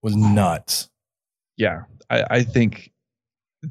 [0.02, 0.90] was nuts.
[1.58, 2.92] yeah, I, I think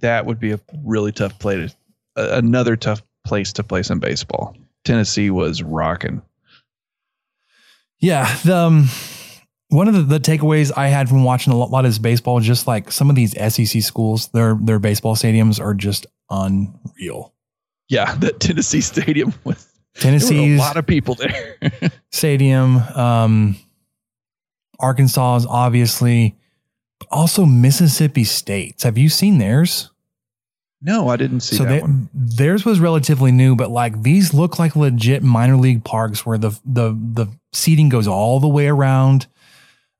[0.00, 1.74] that would be a really tough play to
[2.16, 4.56] uh, another tough place to play some baseball.
[4.84, 6.22] Tennessee was rocking.
[8.00, 8.88] Yeah, the, um,
[9.68, 12.66] one of the, the takeaways I had from watching a lot of this baseball, just
[12.66, 17.32] like some of these SEC schools, their their baseball stadiums are just unreal.
[17.88, 21.56] Yeah, that Tennessee stadium with Tennessee's a lot of people there.
[22.10, 23.56] stadium, um,
[24.80, 26.36] Arkansas is obviously,
[27.10, 28.82] also Mississippi State's.
[28.82, 29.91] Have you seen theirs?
[30.82, 32.08] No, I didn't see so that they, one.
[32.12, 36.50] theirs was relatively new, but like these look like legit minor league parks where the
[36.64, 39.26] the the seating goes all the way around.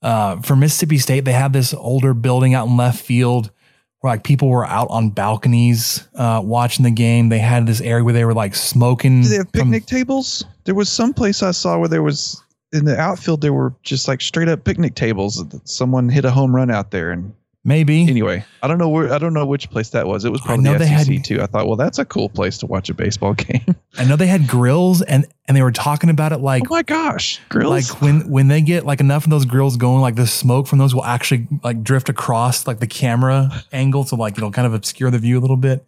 [0.02, 3.52] Uh, for Mississippi State, they have this older building out in left field
[4.00, 7.28] where like people were out on balconies uh, watching the game.
[7.28, 9.22] They had this area where they were like smoking.
[9.22, 10.44] Do they have picnic tables?
[10.64, 12.42] There was some place I saw where there was
[12.72, 13.40] in the outfield.
[13.40, 15.44] There were just like straight up picnic tables.
[15.64, 17.32] Someone hit a home run out there, and
[17.64, 18.44] maybe anyway.
[18.62, 19.12] I don't know where.
[19.12, 20.24] I don't know which place that was.
[20.24, 21.42] It was I probably know the they SEC had- too.
[21.42, 23.76] I thought, well, that's a cool place to watch a baseball game.
[23.98, 26.82] I know they had grills and and they were talking about it like oh my
[26.82, 27.70] gosh, grills!
[27.92, 30.78] like when when they get like enough of those grills going, like the smoke from
[30.78, 34.74] those will actually like drift across like the camera angle, so like it'll kind of
[34.74, 35.86] obscure the view a little bit.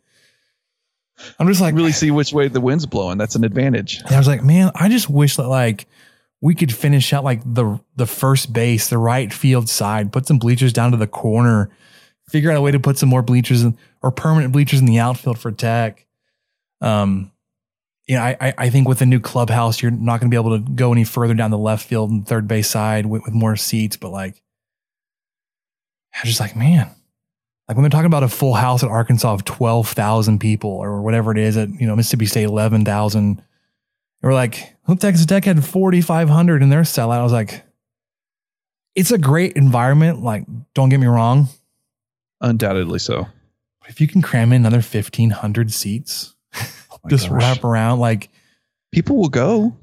[1.38, 3.18] I'm just like really see which way the wind's blowing.
[3.18, 4.00] That's an advantage.
[4.04, 5.86] And I was like, man, I just wish that like
[6.44, 10.38] we could finish out like the the first base, the right field side, put some
[10.38, 11.70] bleachers down to the corner,
[12.28, 14.98] figure out a way to put some more bleachers in, or permanent bleachers in the
[14.98, 16.06] outfield for tech.
[16.82, 17.32] Um,
[18.06, 20.58] yeah, I, I I think with the new clubhouse, you're not going to be able
[20.58, 23.56] to go any further down the left field and third base side with, with more
[23.56, 23.96] seats.
[23.96, 24.42] But like,
[26.12, 26.90] I was just like, man,
[27.68, 31.00] like when they're talking about a full house at Arkansas of twelve thousand people or
[31.00, 33.42] whatever it is at you know Mississippi State eleven thousand.
[34.24, 37.18] We're like, well, Texas Tech had forty five hundred in their sellout.
[37.18, 37.62] I was like,
[38.94, 40.22] it's a great environment.
[40.22, 41.48] Like, don't get me wrong.
[42.40, 43.26] Undoubtedly so.
[43.80, 47.38] But if you can cram in another fifteen hundred seats, oh just gosh.
[47.42, 48.30] wrap around like
[48.92, 49.76] People will go.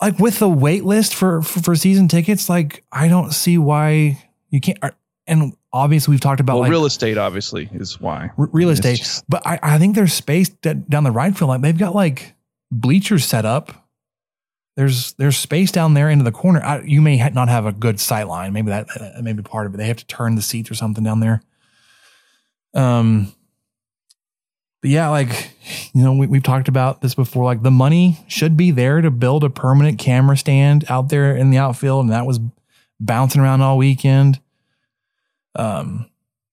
[0.00, 2.48] like with the wait list for, for for season tickets.
[2.48, 4.78] Like, I don't see why you can't.
[5.26, 8.30] And obviously, we've talked about Well, like real estate obviously is why.
[8.36, 8.98] real estate.
[8.98, 11.48] just- but I, I think there's space that down the right field.
[11.48, 12.33] Like they've got like
[12.80, 13.88] bleachers set up.
[14.76, 16.62] There's there's space down there into the corner.
[16.62, 18.52] I, you may ha- not have a good sight line.
[18.52, 19.76] Maybe that uh, may be part of it.
[19.76, 21.42] They have to turn the seats or something down there.
[22.74, 23.32] Um,
[24.82, 25.52] but yeah, like
[25.92, 27.44] you know, we, we've talked about this before.
[27.44, 31.50] Like the money should be there to build a permanent camera stand out there in
[31.50, 32.40] the outfield, and that was
[32.98, 34.40] bouncing around all weekend.
[35.54, 36.10] Um,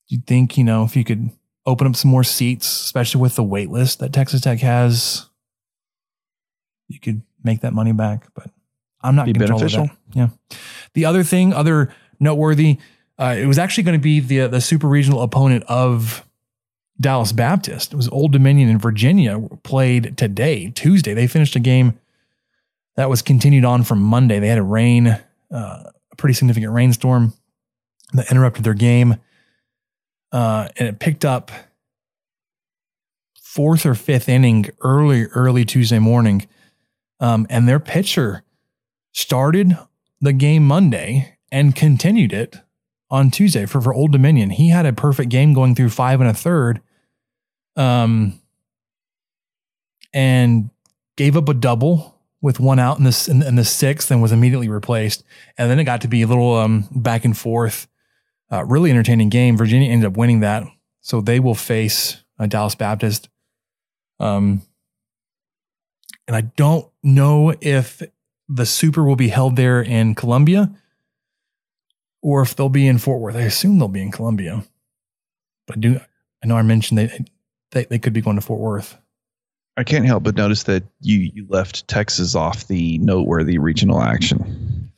[0.07, 1.31] you think you know if you could
[1.65, 5.27] open up some more seats, especially with the wait list that Texas Tech has,
[6.91, 8.27] you could make that money back.
[8.33, 8.51] But
[9.01, 9.89] I'm not Be beneficial.
[10.13, 10.29] Yeah.
[10.93, 12.77] The other thing, other noteworthy,
[13.17, 16.25] uh, it was actually going to be the the super regional opponent of
[16.99, 17.93] Dallas Baptist.
[17.93, 21.13] It was Old Dominion in Virginia played today, Tuesday.
[21.13, 21.99] They finished a game
[22.95, 24.39] that was continued on from Monday.
[24.39, 25.17] They had a rain, uh,
[25.51, 27.33] a pretty significant rainstorm
[28.13, 29.15] that interrupted their game.
[30.31, 31.51] Uh, and it picked up
[33.41, 36.47] fourth or fifth inning early, early Tuesday morning.
[37.21, 38.43] Um, and their pitcher
[39.13, 39.77] started
[40.19, 42.57] the game Monday and continued it
[43.09, 44.49] on Tuesday for, for Old Dominion.
[44.49, 46.81] He had a perfect game going through five and a third.
[47.77, 48.39] Um,
[50.13, 50.69] and
[51.15, 54.31] gave up a double with one out in the, in, in the sixth and was
[54.31, 55.23] immediately replaced.
[55.57, 57.87] And then it got to be a little um, back and forth.
[58.51, 59.55] Uh, really entertaining game.
[59.55, 60.63] Virginia ended up winning that.
[61.01, 63.29] So they will face uh, Dallas Baptist.
[64.19, 64.63] Um,
[66.27, 68.01] and I don't know if
[68.47, 70.71] the Super will be held there in Columbia
[72.21, 73.35] or if they'll be in Fort Worth.
[73.35, 74.63] I assume they'll be in Columbia.
[75.67, 75.99] But I do
[76.43, 77.25] I know I mentioned they
[77.71, 78.97] they, they could be going to Fort Worth.
[79.77, 84.91] I can't help but notice that you you left Texas off the noteworthy regional action.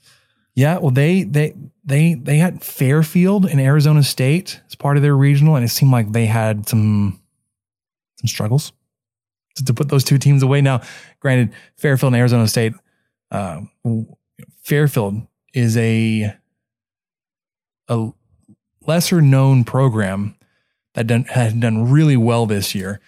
[0.56, 5.16] Yeah, well they they they they had Fairfield and Arizona State as part of their
[5.16, 7.20] regional, and it seemed like they had some
[8.20, 8.72] some struggles
[9.56, 10.62] to, to put those two teams away.
[10.62, 10.82] Now,
[11.20, 12.74] granted, Fairfield and Arizona State,
[13.32, 13.62] uh,
[14.62, 16.34] Fairfield is a
[17.90, 18.12] a
[18.86, 20.36] lesser known program
[20.94, 23.00] that done, had done really well this year.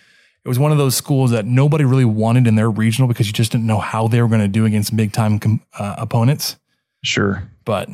[0.44, 3.34] It was one of those schools that nobody really wanted in their regional because you
[3.34, 6.58] just didn't know how they were going to do against big time com- uh, opponents.
[7.04, 7.50] Sure.
[7.64, 7.90] But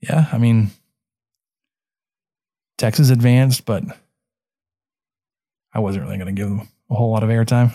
[0.00, 0.70] yeah, I mean,
[2.78, 3.84] Texas advanced, but
[5.72, 7.72] I wasn't really going to give them a whole lot of airtime.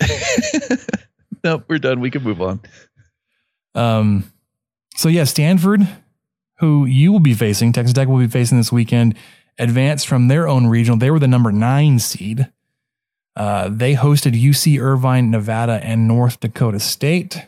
[1.43, 1.99] nope, we're done.
[1.99, 2.61] We can move on.
[3.76, 4.32] Um,
[4.95, 5.88] so yeah, Stanford,
[6.59, 9.15] who you will be facing, Texas Tech will be facing this weekend,
[9.57, 10.97] advanced from their own regional.
[10.97, 12.47] They were the number nine seed.
[13.36, 17.45] Uh, they hosted UC Irvine, Nevada, and North Dakota State.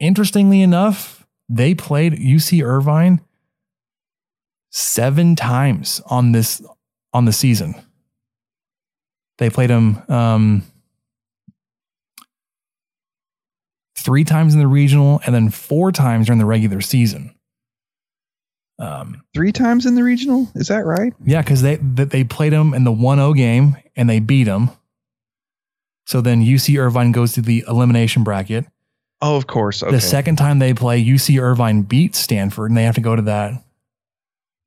[0.00, 3.20] Interestingly enough, they played UC Irvine
[4.70, 6.62] seven times on this
[7.12, 7.74] on the season.
[9.38, 10.62] They played them um,
[13.96, 17.34] three times in the regional and then four times during the regular season.
[18.80, 21.12] Um, Three times in the regional, is that right?
[21.24, 24.70] Yeah, because they they played them in the 1-0 game and they beat them.
[26.06, 28.66] So then UC Irvine goes to the elimination bracket.
[29.20, 29.82] Oh, of course.
[29.82, 29.90] Okay.
[29.90, 33.22] The second time they play, UC Irvine beats Stanford, and they have to go to
[33.22, 33.64] that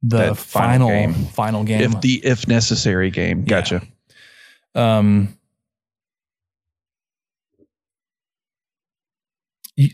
[0.04, 1.14] the that final final game.
[1.14, 1.82] final game.
[1.82, 3.46] If the if necessary game.
[3.46, 3.82] Gotcha.
[3.82, 3.91] Yeah.
[4.76, 5.38] Um.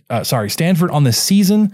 [0.10, 1.72] Uh, sorry, Stanford on the season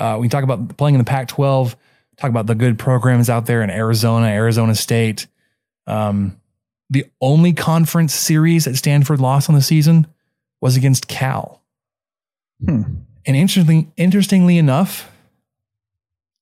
[0.00, 1.76] uh, we talk about playing in the Pac 12,
[2.16, 5.26] talk about the good programs out there in Arizona, Arizona State.
[5.86, 6.40] Um,
[6.88, 10.06] the only conference series that Stanford lost on the season
[10.60, 11.62] was against Cal.
[12.64, 12.82] Hmm.
[13.26, 15.12] And interestingly, interestingly enough,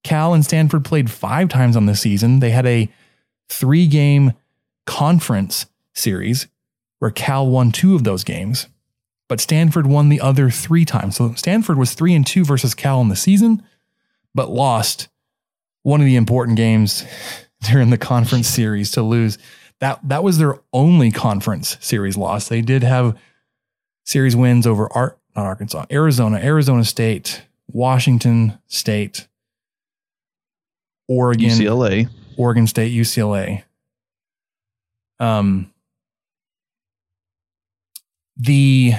[0.05, 2.39] Cal and Stanford played five times on the season.
[2.39, 2.89] They had a
[3.49, 4.35] three game
[4.87, 5.67] conference
[5.99, 6.49] series
[6.99, 8.69] where Cal won two of those games
[9.29, 11.17] but Stanford won the other three times.
[11.17, 13.63] So Stanford was three and two versus Cal in the season,
[14.35, 15.09] but lost
[15.83, 17.05] one of the important games
[17.71, 19.39] during the conference series to lose.
[19.81, 22.49] That that was their only conference series loss.
[22.49, 23.17] They did have
[24.05, 29.29] series wins over Ar- not Arkansas, Arizona, Arizona State, Washington State,
[31.07, 33.63] Oregon, UCLA, Oregon State, UCLA.
[35.21, 35.73] Um,
[38.39, 38.95] the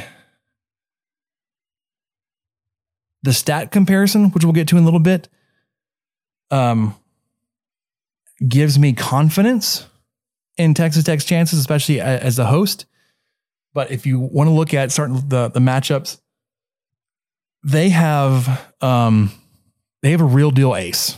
[3.23, 5.27] the stat comparison, which we'll get to in a little bit,
[6.51, 6.95] um,
[8.47, 9.87] gives me confidence
[10.57, 12.85] in Texas Tech's chances, especially as the host.
[13.73, 16.19] But if you want to look at certain the the matchups,
[17.63, 19.31] they have um,
[20.01, 21.17] they have a real deal ace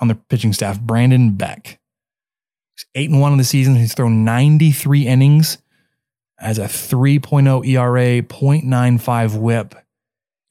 [0.00, 1.78] on their pitching staff, Brendan Beck.
[2.74, 3.76] He's eight and one in the season.
[3.76, 5.58] He's thrown 93 innings
[6.40, 9.74] as a 3.0 ERA, 0.95 whip,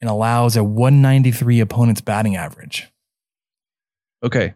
[0.00, 2.88] and allows a 193 opponent's batting average.
[4.22, 4.54] Okay.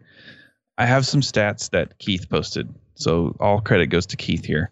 [0.77, 2.73] I have some stats that Keith posted.
[2.95, 4.71] So all credit goes to Keith here.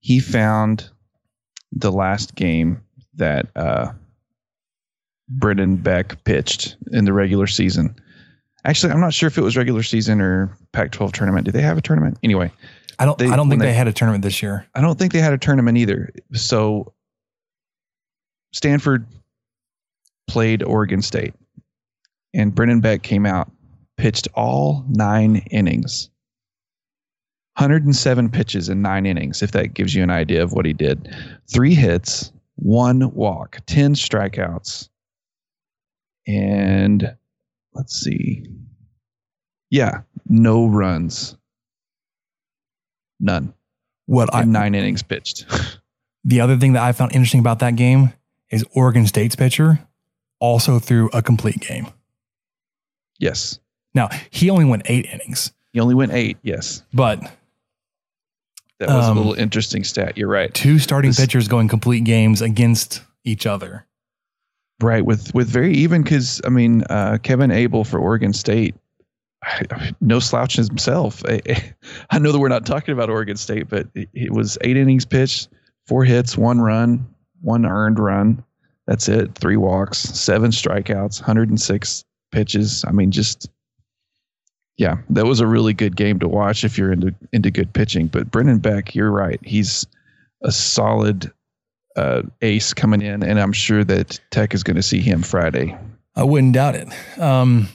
[0.00, 0.90] He found
[1.72, 2.82] the last game
[3.14, 3.92] that uh,
[5.28, 7.94] Brendan Beck pitched in the regular season.
[8.64, 11.46] Actually, I'm not sure if it was regular season or Pac-12 tournament.
[11.46, 12.18] Do they have a tournament?
[12.22, 12.50] Anyway,
[13.00, 13.16] I don't.
[13.16, 14.66] They, I don't think they, they, had a tournament this year.
[14.74, 16.10] I don't think they had a tournament either.
[16.34, 16.92] So
[18.52, 19.06] Stanford
[20.28, 21.32] played Oregon State,
[22.34, 23.50] and Brendan Beck came out,
[23.96, 26.10] pitched all nine innings.
[27.56, 31.14] 107 pitches in nine innings, if that gives you an idea of what he did.
[31.52, 34.88] Three hits, one walk, 10 strikeouts.
[36.26, 37.16] And
[37.74, 38.46] let's see.
[39.70, 41.36] Yeah, no runs.
[43.20, 43.54] None.
[44.06, 45.46] What I nine innings pitched.
[46.24, 48.12] the other thing that I found interesting about that game
[48.50, 49.78] is Oregon State's pitcher
[50.40, 51.86] also threw a complete game.
[53.18, 53.60] Yes.
[53.94, 55.52] Now, he only went eight innings.
[55.72, 56.82] He only went eight, yes.
[56.92, 57.20] But
[58.78, 60.16] that was um, a little interesting stat.
[60.16, 60.52] You're right.
[60.52, 63.86] Two starting this, pitchers going complete games against each other.
[64.80, 68.74] Right, with with very even because I mean uh, Kevin Abel for Oregon State,
[70.00, 71.22] no slouch himself.
[72.10, 75.04] I, know that we're not talking about Oregon State, but it, it was eight innings
[75.04, 75.48] pitched,
[75.86, 77.06] four hits, one run,
[77.40, 78.44] one earned run.
[78.86, 79.34] That's it.
[79.36, 82.84] Three walks, seven strikeouts, 106 pitches.
[82.86, 83.48] I mean, just
[84.76, 88.06] yeah, that was a really good game to watch if you're into into good pitching.
[88.06, 89.38] But Brendan Beck, you're right.
[89.44, 89.86] He's
[90.42, 91.30] a solid
[91.96, 95.76] uh, ace coming in, and I'm sure that Tech is going to see him Friday.
[96.16, 96.88] I wouldn't doubt it.
[97.20, 97.68] Um,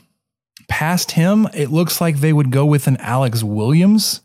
[0.68, 4.22] past him, it looks like they would go with an Alex Williams.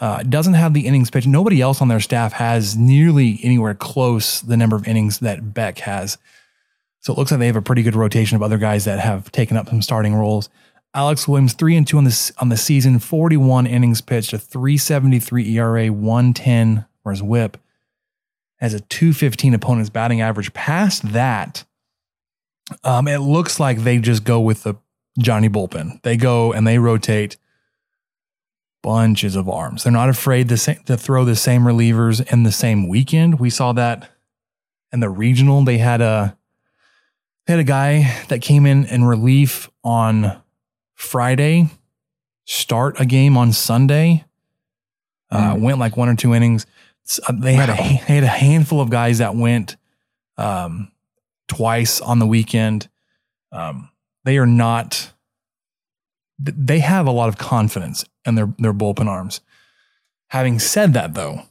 [0.00, 1.26] Uh, doesn't have the innings pitch.
[1.26, 5.78] Nobody else on their staff has nearly anywhere close the number of innings that Beck
[5.78, 6.18] has.
[7.00, 9.30] So it looks like they have a pretty good rotation of other guys that have
[9.30, 10.48] taken up some starting roles.
[10.94, 15.56] Alex Williams, three and two on the on the season, 41 innings pitched, a 373
[15.56, 17.58] ERA, 110 for his whip,
[18.58, 20.52] has a 215 opponent's batting average.
[20.54, 21.64] Past that,
[22.84, 24.74] um, it looks like they just go with the
[25.18, 26.02] Johnny bullpen.
[26.02, 27.36] They go and they rotate
[28.82, 29.82] bunches of arms.
[29.82, 33.40] They're not afraid to, say, to throw the same relievers in the same weekend.
[33.40, 34.10] We saw that
[34.92, 35.64] in the regional.
[35.64, 36.36] They had a
[37.46, 40.40] they had a guy that came in in relief on
[40.94, 41.68] Friday,
[42.44, 44.24] start a game on Sunday.
[45.30, 45.60] Uh, mm.
[45.60, 46.66] Went like one or two innings.
[47.26, 47.74] uh, they had a,
[48.06, 49.76] they had a handful of guys that went
[50.38, 50.90] um,
[51.48, 52.88] twice on the weekend.
[53.52, 53.90] Um,
[54.24, 55.12] they are not.
[56.38, 59.40] They have a lot of confidence in their their bullpen arms.
[60.28, 61.42] Having said that, though,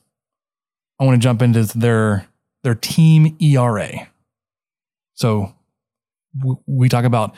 [0.99, 2.27] I want to jump into their
[2.63, 4.07] their team ERA.
[5.13, 5.53] So
[6.65, 7.35] we talk about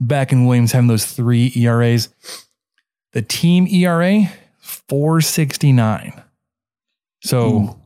[0.00, 2.08] Beck and Williams having those three ERAs.
[3.12, 6.22] The team ERA, 469.
[7.22, 7.80] So Ooh.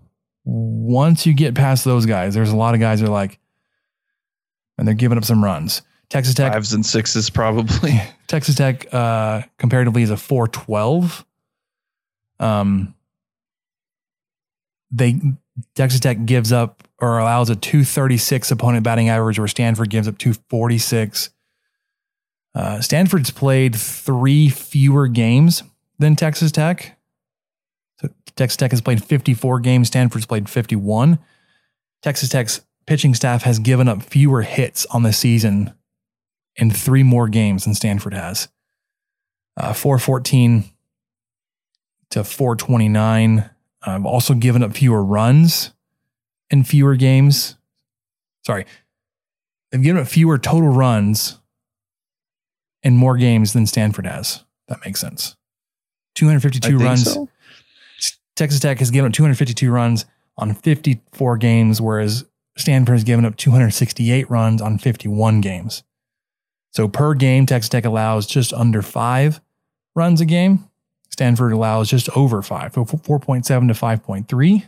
[0.45, 3.39] once you get past those guys, there's a lot of guys that are like,
[4.77, 5.83] and they're giving up some runs.
[6.13, 7.99] Texas Tech fives and sixes probably.
[8.27, 11.25] Texas Tech uh, comparatively is a 412.
[12.39, 12.95] Um,
[14.91, 15.19] they
[15.75, 20.19] Texas Tech gives up or allows a 236 opponent batting average, where Stanford gives up
[20.19, 21.31] 246.
[22.55, 25.63] Uh, Stanford's played three fewer games
[25.99, 26.99] than Texas Tech.
[28.03, 29.89] So Texas Tech has played 54 games.
[29.89, 31.19] Stanford's played 51.
[32.03, 35.73] Texas Tech's pitching staff has given up fewer hits on the season
[36.57, 38.49] in three more games than Stanford has.
[39.57, 40.65] Uh, 414
[42.11, 43.51] to 429.
[43.83, 45.73] I've also given up fewer runs
[46.51, 47.57] in fewer games.
[48.45, 48.67] Sorry.
[49.71, 51.39] They've given up fewer total runs
[52.83, 54.45] in more games than Stanford has.
[54.69, 55.37] That makes sense.
[56.15, 57.13] 252 runs.
[57.13, 57.29] So.
[58.37, 60.05] Texas Tech has given up 252 runs
[60.37, 62.25] on 54 games, whereas
[62.57, 65.83] Stanford has given up 268 runs on 51 games.
[66.73, 69.41] So per game, Texas Tech allows just under five
[69.95, 70.69] runs a game.
[71.11, 74.65] Stanford allows just over five, so 4.7 to 5.3.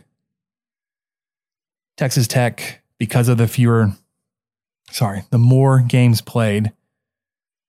[1.97, 3.91] Texas Tech, because of the fewer,
[4.91, 6.71] sorry, the more games played,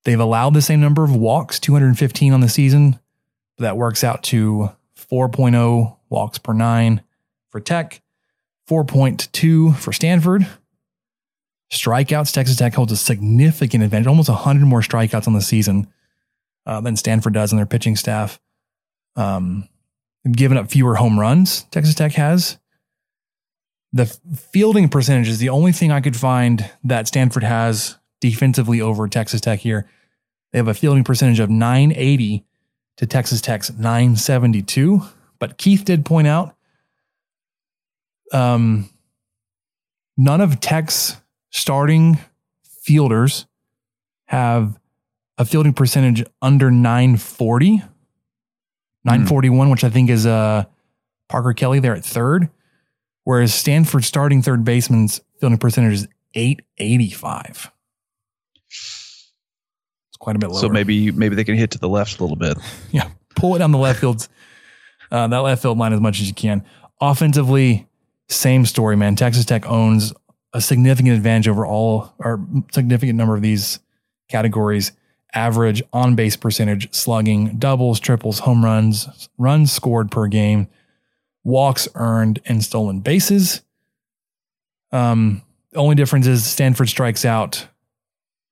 [0.03, 2.99] they've allowed the same number of walks, 215 on the season.
[3.57, 7.01] That works out to 4.0 walks per nine
[7.49, 8.01] for Tech,
[8.69, 10.45] 4.2 for Stanford.
[11.71, 15.87] Strikeouts, Texas Tech holds a significant advantage, almost 100 more strikeouts on the season
[16.65, 18.39] uh, than Stanford does in their pitching staff.
[19.15, 19.67] Um,
[20.31, 22.57] given up fewer home runs, Texas Tech has.
[23.93, 24.05] The
[24.51, 29.41] fielding percentage is the only thing I could find that Stanford has defensively over Texas
[29.41, 29.89] Tech here.
[30.51, 32.45] They have a fielding percentage of 980
[32.97, 35.01] to Texas Tech's 972.
[35.39, 36.55] But Keith did point out
[38.31, 38.89] um,
[40.17, 41.17] none of Tech's
[41.49, 42.19] starting
[42.63, 43.45] fielders
[44.25, 44.77] have
[45.37, 47.81] a fielding percentage under 940.
[49.03, 49.71] 941, mm.
[49.71, 50.65] which I think is uh,
[51.29, 52.49] Parker Kelly there at third.
[53.23, 57.71] Whereas Stanford starting third baseman's fielding percentage is 885.
[58.67, 59.31] It's
[60.19, 60.61] quite a bit lower.
[60.61, 62.57] So maybe maybe they can hit to the left a little bit.
[62.91, 63.09] yeah.
[63.35, 64.29] Pull it down the left fields,
[65.11, 66.63] uh, that left field line as much as you can.
[66.99, 67.87] Offensively,
[68.29, 69.15] same story, man.
[69.15, 70.13] Texas Tech owns
[70.57, 73.79] a significant advantage over all or significant number of these
[74.27, 74.91] categories
[75.33, 80.67] average on base percentage, slugging, doubles, triples, home runs, runs scored per game,
[81.43, 83.61] walks earned, and stolen bases.
[84.91, 87.67] Um, the only difference is Stanford strikes out,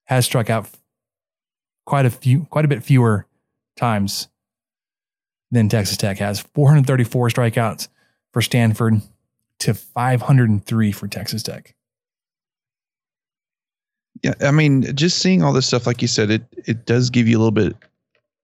[0.04, 0.70] has struck out
[1.86, 3.26] quite a few, quite a bit fewer
[3.76, 4.28] times
[5.50, 6.40] than Texas Tech has.
[6.40, 7.88] 434 strikeouts
[8.32, 9.02] for Stanford
[9.60, 11.74] to 503 for Texas Tech.
[14.26, 17.28] Yeah, I mean, just seeing all this stuff, like you said, it it does give
[17.28, 17.76] you a little bit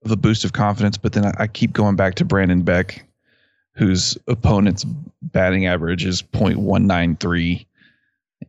[0.04, 0.96] of a boost of confidence.
[0.96, 3.04] But then I, I keep going back to Brendan Beck,
[3.74, 7.66] whose opponent's batting average is .193,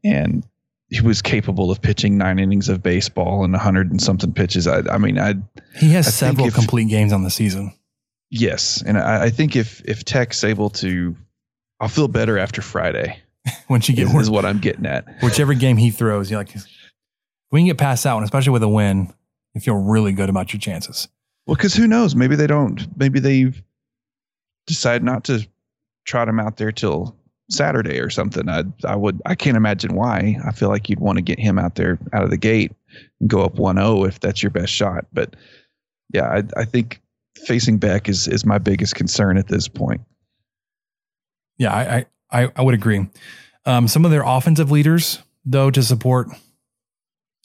[0.04, 0.46] and
[0.90, 4.68] he was capable of pitching nine innings of baseball and hundred and something pitches.
[4.68, 5.34] I, I mean, I
[5.80, 7.74] he has I several if, complete games on the season.
[8.30, 11.16] Yes, and I, I think if if Tech's able to,
[11.80, 13.18] I'll feel better after Friday.
[13.70, 15.06] Once you get is, is what I'm getting at.
[15.24, 16.56] Whichever game he throws, you're like
[17.54, 19.14] we can get past that one, especially with a win,
[19.54, 21.08] you feel really good about your chances.
[21.46, 22.16] Well, because who knows?
[22.16, 22.88] Maybe they don't.
[22.98, 23.54] Maybe they
[24.66, 25.48] decide not to
[26.04, 27.16] trot him out there till
[27.52, 28.50] Saturday or something.
[28.50, 30.36] I I would I can't imagine why.
[30.44, 32.72] I feel like you'd want to get him out there out of the gate
[33.20, 35.06] and go up 1-0 if that's your best shot.
[35.14, 35.36] But
[36.12, 37.02] yeah, I I think
[37.46, 40.02] facing Beck is is my biggest concern at this point.
[41.60, 43.08] Yeah, I I I would agree.
[43.68, 46.30] Um, some of their offensive leaders, though, to support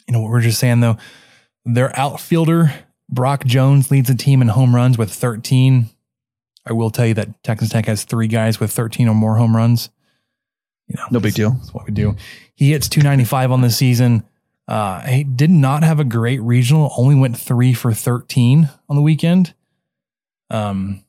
[0.09, 0.97] you know what we're just saying though,
[1.65, 2.73] their outfielder
[3.09, 5.89] Brock Jones leads the team in home runs with 13.
[6.67, 9.57] I will tell you that Texas Tech has three guys with 13 or more home
[9.57, 9.91] runs.
[10.87, 11.51] You know, no big deal.
[11.51, 12.17] That's what we do.
[12.55, 14.25] He hits 295 on the season.
[14.67, 16.93] Uh, he did not have a great regional.
[16.97, 19.55] Only went three for 13 on the weekend.
[20.51, 21.05] Um,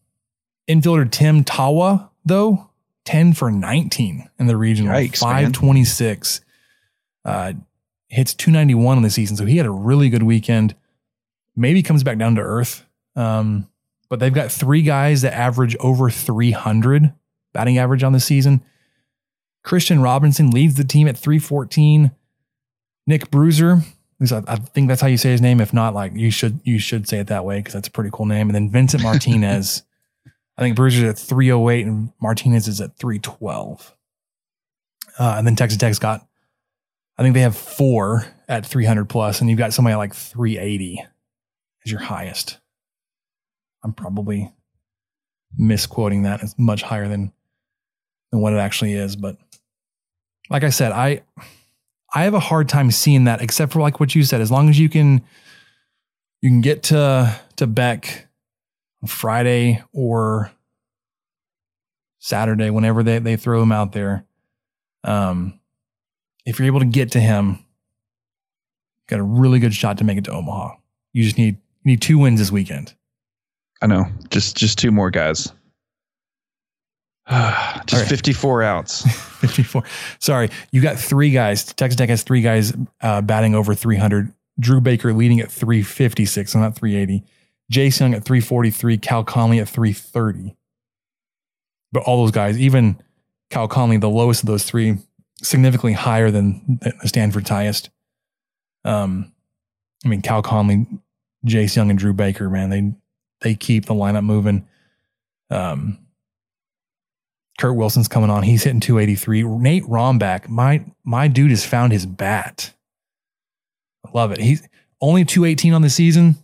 [0.69, 2.69] infielder Tim Tawa though
[3.05, 5.51] 10 for 19 in the regional, Yikes, man.
[5.51, 6.41] 526.
[7.25, 7.53] Uh,
[8.09, 9.37] hits 291 on the season.
[9.37, 10.75] So he had a really good weekend.
[11.55, 12.85] Maybe comes back down to earth.
[13.15, 13.67] Um,
[14.09, 17.13] but they've got three guys that average over 300
[17.53, 18.61] batting average on the season.
[19.63, 22.11] Christian Robinson leads the team at 314.
[23.05, 23.83] Nick Brueser,
[24.21, 25.61] I think that's how you say his name.
[25.61, 28.09] If not, like you should you should say it that way because that's a pretty
[28.11, 28.49] cool name.
[28.49, 29.83] And then Vincent Martinez,
[30.57, 33.95] I think Brueser's at 308 and Martinez is at 312.
[35.17, 36.25] Uh, and then Texas Tech's got,
[37.19, 41.05] I think they have four at 300 plus, and you've got somebody like 380
[41.85, 42.59] as your highest.
[43.83, 44.53] I'm probably
[45.57, 46.41] misquoting that.
[46.41, 47.33] It's much higher than
[48.31, 49.35] than what it actually is, but
[50.49, 51.23] like I said, I
[52.13, 54.39] I have a hard time seeing that, except for like what you said.
[54.39, 55.21] As long as you can
[56.41, 58.29] you can get to to Beck
[59.03, 60.53] on Friday or
[62.19, 64.25] Saturday, whenever they they throw him out there.
[65.03, 65.58] Um,
[66.49, 67.59] if you're able to get to him,
[68.97, 70.75] you've got a really good shot to make it to Omaha.
[71.13, 72.93] You just need you need two wins this weekend.
[73.81, 74.05] I know.
[74.29, 75.53] Just just two more guys.
[77.85, 78.09] just right.
[78.09, 79.03] 54 outs.
[79.39, 79.83] 54.
[80.17, 81.63] Sorry, you got three guys.
[81.63, 84.33] Texas Tech has three guys uh, batting over 300.
[84.59, 87.23] Dru Baker leading at 356, so not 380.
[87.71, 88.97] Jace Jung at 343.
[88.97, 90.55] Cal Conley at 330.
[91.93, 93.01] But all those guys, even
[93.49, 94.97] Cal Conley, the lowest of those three,
[95.41, 97.89] significantly higher than the Stanford highest.
[98.85, 99.33] Um,
[100.05, 100.85] I mean, Cal Conley,
[101.45, 102.93] Jace Jung, and Dru Baker, man, they
[103.41, 104.67] they keep the lineup moving.
[105.49, 105.99] Um,
[107.59, 108.43] Kurt Wilson's coming on.
[108.43, 109.43] He's hitting 283.
[109.43, 112.73] Nate Rombach, my my dude has found his bat.
[114.05, 114.39] I love it.
[114.39, 114.67] He's
[115.01, 116.37] only 218 on the season.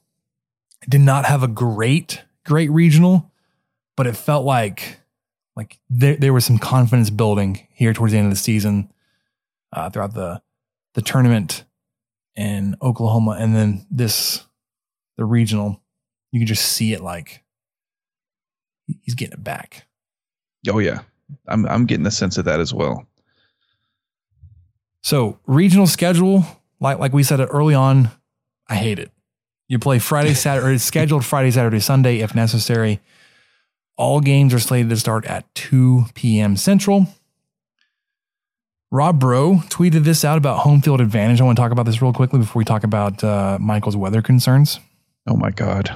[0.87, 3.31] Did not have a great, great regional,
[3.95, 4.99] but it felt like
[5.55, 8.91] like there, there was some confidence building here towards the end of the season,
[9.71, 10.41] uh, throughout the
[10.93, 11.65] the tournament
[12.35, 14.45] in Oklahoma, and then this
[15.17, 15.81] the regional.
[16.31, 17.43] You can just see it like
[19.03, 19.87] he's getting it back.
[20.67, 21.01] Oh yeah.
[21.47, 23.05] I'm I'm getting a sense of that as well.
[25.01, 26.43] So regional schedule,
[26.79, 28.09] like like we said it early on,
[28.67, 29.11] I hate it.
[29.67, 33.01] You play Friday, Saturday, or it's scheduled Friday, Saturday, Sunday if necessary.
[33.97, 36.57] All games are slated to start at 2 p.m.
[36.57, 37.07] Central.
[38.91, 41.41] Rob Bro tweeted this out about home field advantage.
[41.41, 44.21] I want to talk about this real quickly before we talk about uh, Michael's weather
[44.21, 44.79] concerns.
[45.27, 45.93] Oh my God.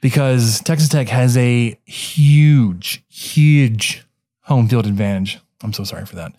[0.00, 4.04] Because Texas Tech has a huge, huge
[4.42, 5.38] home field advantage.
[5.62, 6.32] I'm so sorry for that.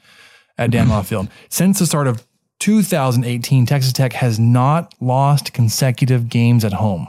[0.57, 1.27] At Dan Law Field.
[1.49, 2.25] Since the start of
[2.59, 7.07] 2018, Texas Tech has not lost consecutive games at home.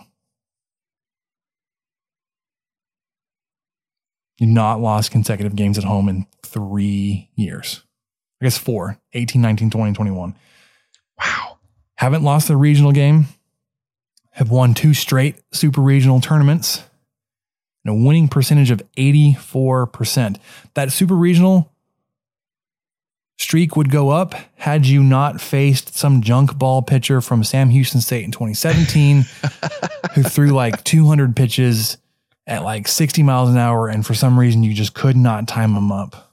[4.26, 7.82] You've not lost consecutive games at home in three years.
[8.40, 10.34] I guess four 18, 19, 20, 21.
[11.18, 11.58] Wow.
[11.96, 13.26] Haven't lost a regional game.
[14.32, 16.84] Have won two straight super regional tournaments
[17.84, 20.38] and a winning percentage of 84%.
[20.74, 21.72] That super regional
[23.38, 28.00] streak would go up had you not faced some junk ball pitcher from Sam Houston
[28.00, 29.24] State in 2017
[30.14, 31.98] who threw like 200 pitches
[32.48, 35.74] at like 60 miles an hour and for some reason you just could not time
[35.74, 36.32] them up.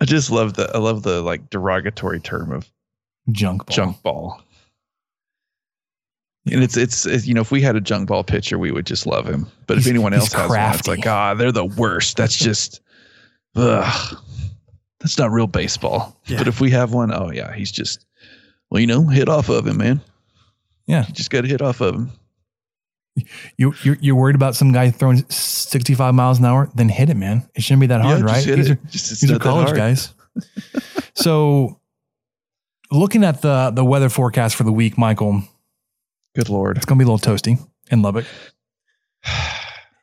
[0.00, 2.70] I just love the I love the like derogatory term of
[3.32, 3.74] junk ball.
[3.76, 4.42] junk ball.
[6.50, 8.86] And it's, it's it's you know if we had a junk ball pitcher we would
[8.86, 11.66] just love him, but He's- if anyone else has one, it's like ah they're the
[11.66, 12.16] worst.
[12.16, 12.80] That's just,
[13.56, 14.18] ugh,
[15.00, 16.18] that's not real baseball.
[16.26, 16.38] Yeah.
[16.38, 18.06] But if we have one, oh yeah, he's just
[18.70, 20.00] well you know hit off of him, man.
[20.86, 21.06] Yeah.
[21.06, 22.10] You just got to hit off of him.
[23.56, 26.70] You you're, you're worried about some guy throwing 65 miles an hour?
[26.74, 27.48] Then hit it, man.
[27.54, 28.56] It shouldn't be that Yeah, hard, just right?
[28.56, 28.72] These it.
[28.78, 30.14] are Just- these are college guys.
[31.14, 31.80] so,
[32.90, 35.42] looking at the the weather forecast for the week, Michael,
[36.36, 37.58] Good lord, it's gonna be a little toasty
[37.90, 38.24] in Lubbock.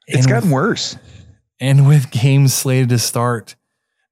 [0.08, 0.98] it's And gotten with- worse.
[1.60, 3.56] and with games slated to start.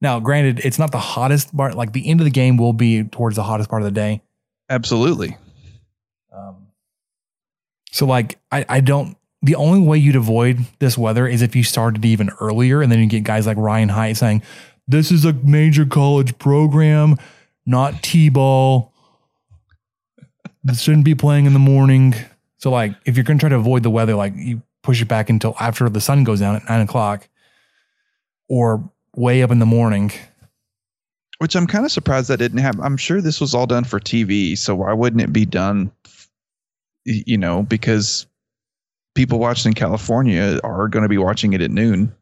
[0.02, 1.76] Now, granted, it's not the hottest part.
[1.76, 4.22] Like the end of the game will be towards the hottest part of the day.
[4.70, 5.38] Absolutely.
[7.96, 11.64] So like I, I don't the only way you'd avoid this weather is if you
[11.64, 14.42] started even earlier and then you get guys like Ryan Hyatt saying,
[14.86, 17.16] This is a major college program,
[17.66, 18.92] not T ball.
[20.62, 22.16] This shouldn't be playing in the morning.
[22.58, 25.30] So like if you're gonna try to avoid the weather, like you push it back
[25.30, 27.30] until after the sun goes down at nine o'clock
[28.50, 30.12] or way up in the morning.
[31.38, 32.82] Which I'm kind of surprised that didn't happen.
[32.82, 35.92] I'm sure this was all done for TV, so why wouldn't it be done?
[37.06, 38.26] You know, because
[39.14, 42.14] people watching in California are going to be watching it at noon.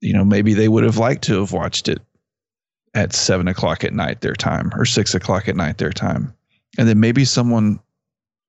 [0.00, 2.00] you know, maybe they would have liked to have watched it
[2.94, 6.32] at seven o'clock at night their time or six o'clock at night their time.
[6.78, 7.80] And then maybe someone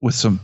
[0.01, 0.39] with some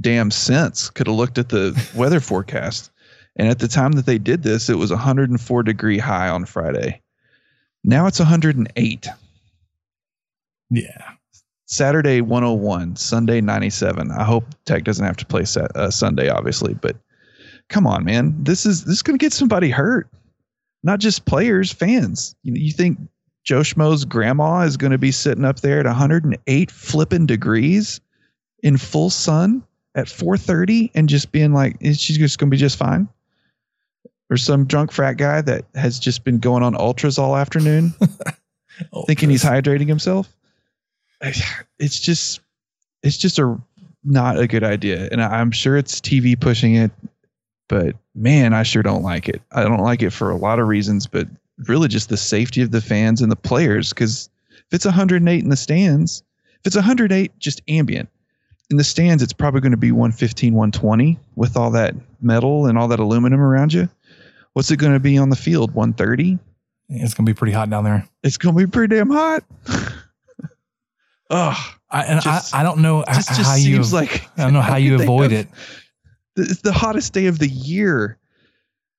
[0.00, 2.90] damn sense could have looked at the weather forecast.
[3.36, 7.00] And at the time that they did this, it was 104 degree high on Friday.
[7.82, 9.08] Now it's 108.
[10.70, 11.11] Yeah.
[11.72, 14.10] Saturday 101, Sunday 97.
[14.10, 16.96] I hope Tech doesn't have to play set, uh, Sunday, obviously, but
[17.70, 18.34] come on, man.
[18.44, 20.06] This is this is going to get somebody hurt.
[20.82, 22.36] Not just players, fans.
[22.42, 22.98] You, you think
[23.44, 28.02] Joe Schmo's grandma is going to be sitting up there at 108 flipping degrees
[28.62, 29.64] in full sun
[29.94, 33.08] at 4:30 and just being like, she's just going to be just fine?
[34.28, 37.94] Or some drunk frat guy that has just been going on ultras all afternoon,
[39.06, 40.30] thinking he's hydrating himself.
[41.78, 42.40] It's just,
[43.02, 43.58] it's just a
[44.04, 46.90] not a good idea, and I'm sure it's TV pushing it
[47.72, 49.40] but man, I sure don't like it.
[49.52, 51.26] I don't like it for a lot of reasons, but
[51.66, 53.88] really just the safety of the fans and the players.
[53.88, 56.22] Because if it's 108 in the stands,
[56.60, 58.10] if it's 108 just ambient
[58.68, 62.76] in the stands, it's probably going to be 115, 120 with all that metal and
[62.76, 63.88] all that aluminum around you.
[64.52, 65.72] What's it going to be on the field?
[65.72, 66.38] 130?
[66.90, 68.06] It's going to be pretty hot down there.
[68.22, 69.44] It's going to be pretty damn hot.
[71.32, 73.74] oh, I, and just, I, I don't know just, how just you.
[73.74, 75.48] seems like I don't know how you avoid it.
[76.36, 78.18] It's the hottest day of the year.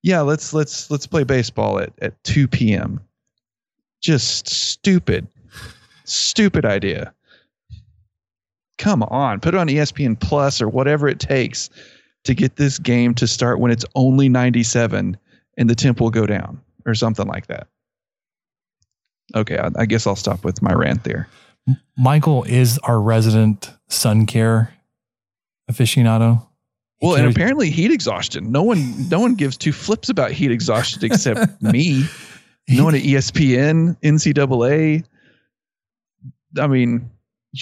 [0.02, 3.00] Yeah, let's let's let's play baseball at at 2 p.m.
[4.02, 5.28] Just stupid,
[6.04, 7.14] stupid idea.
[8.78, 11.70] Come on, put it on ESPN Plus or whatever it takes
[12.26, 15.18] to get this game to start when it's only 97
[15.58, 17.68] and the temp will go down or something like that.
[19.36, 21.28] Okay, I, I guess I'll stop with my rant there.
[21.98, 24.74] Michael is our resident sun care
[25.70, 26.46] aficionado.
[27.00, 28.52] He Well, and apparently heat exhaustion.
[28.52, 32.06] No one, no one gives two flips about heat exhaustion except me.
[32.70, 35.04] No one at ESPN, NCAA.
[36.60, 37.10] I mean,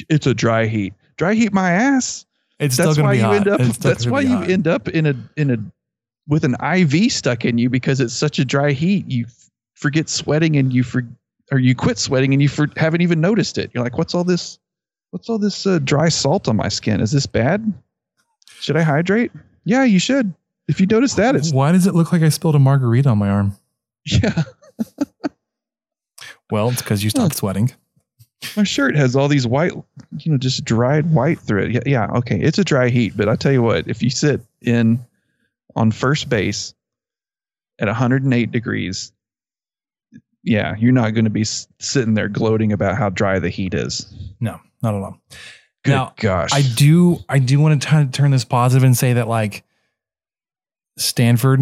[0.09, 0.93] it's a dry heat.
[1.17, 2.25] Dry heat my ass.
[2.59, 3.35] It's that's why you hot.
[3.35, 3.59] end up.
[3.59, 4.49] That's why you hot.
[4.49, 5.57] end up in a in a
[6.27, 9.09] with an IV stuck in you because it's such a dry heat.
[9.09, 9.25] You
[9.73, 11.03] forget sweating and you for
[11.51, 13.71] or you quit sweating and you for, haven't even noticed it.
[13.73, 14.57] You're like, what's all this?
[15.11, 17.01] What's all this uh, dry salt on my skin?
[17.01, 17.73] Is this bad?
[18.61, 19.31] Should I hydrate?
[19.65, 20.33] Yeah, you should.
[20.67, 23.17] If you notice that, it's Why does it look like I spilled a margarita on
[23.17, 23.57] my arm?
[24.05, 24.43] yeah.
[26.51, 27.71] Well, it's because you stopped sweating.
[28.57, 29.71] My shirt has all these white,
[30.17, 31.71] you know, just dried white through it.
[31.71, 32.39] Yeah, yeah, okay.
[32.39, 34.99] It's a dry heat, but I tell you what, if you sit in
[35.75, 36.73] on first base
[37.79, 39.13] at 108 degrees,
[40.43, 44.11] yeah, you're not going to be sitting there gloating about how dry the heat is.
[44.39, 45.17] No, not at all.
[45.83, 46.49] Good now, gosh.
[46.53, 49.63] I do I do want to t- turn this positive and say that like
[50.97, 51.61] Stanford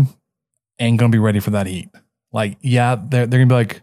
[0.79, 1.89] ain't gonna be ready for that heat.
[2.33, 3.81] Like, yeah, they're they're gonna be like,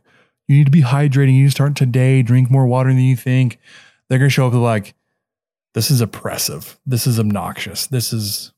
[0.49, 1.37] you need to be hydrating.
[1.37, 2.23] You start today.
[2.23, 3.59] Drink more water than you think.
[4.09, 4.95] They're gonna show up like,
[5.75, 6.79] this is oppressive.
[6.85, 7.87] This is obnoxious.
[7.87, 8.53] This is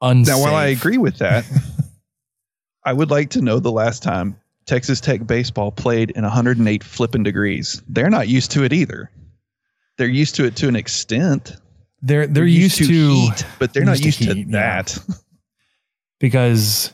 [0.00, 0.34] unsafe.
[0.34, 1.44] Now, while I agree with that,
[2.84, 7.22] I would like to know the last time Texas Tech baseball played in 108 flipping
[7.22, 7.82] degrees.
[7.88, 9.10] They're not used to it either.
[9.96, 11.56] They're used to it to an extent.
[12.02, 14.82] they're they're, used, to, heat, but they're not used to, heat, yeah.
[14.82, 14.98] that.
[16.20, 16.92] because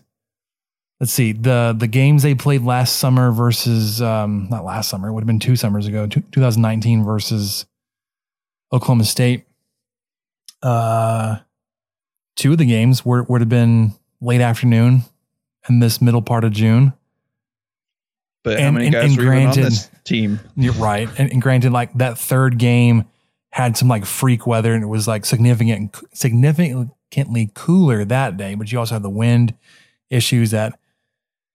[1.00, 5.12] let's see the the games they played last summer versus um not last summer it
[5.12, 7.66] would have been two summers ago two, 2019 versus
[8.72, 9.44] Oklahoma State
[10.62, 11.36] uh
[12.36, 15.02] two of the games were would have been late afternoon
[15.68, 16.92] in this middle part of June
[18.44, 20.40] But how And- many and- guys and were even on granted- this team?
[20.56, 21.08] You're right.
[21.18, 23.04] And, and granted, like that third game
[23.50, 28.54] had some like freak weather and it was like significant, significantly cooler that day.
[28.54, 29.54] But you also had the wind
[30.10, 30.78] issues that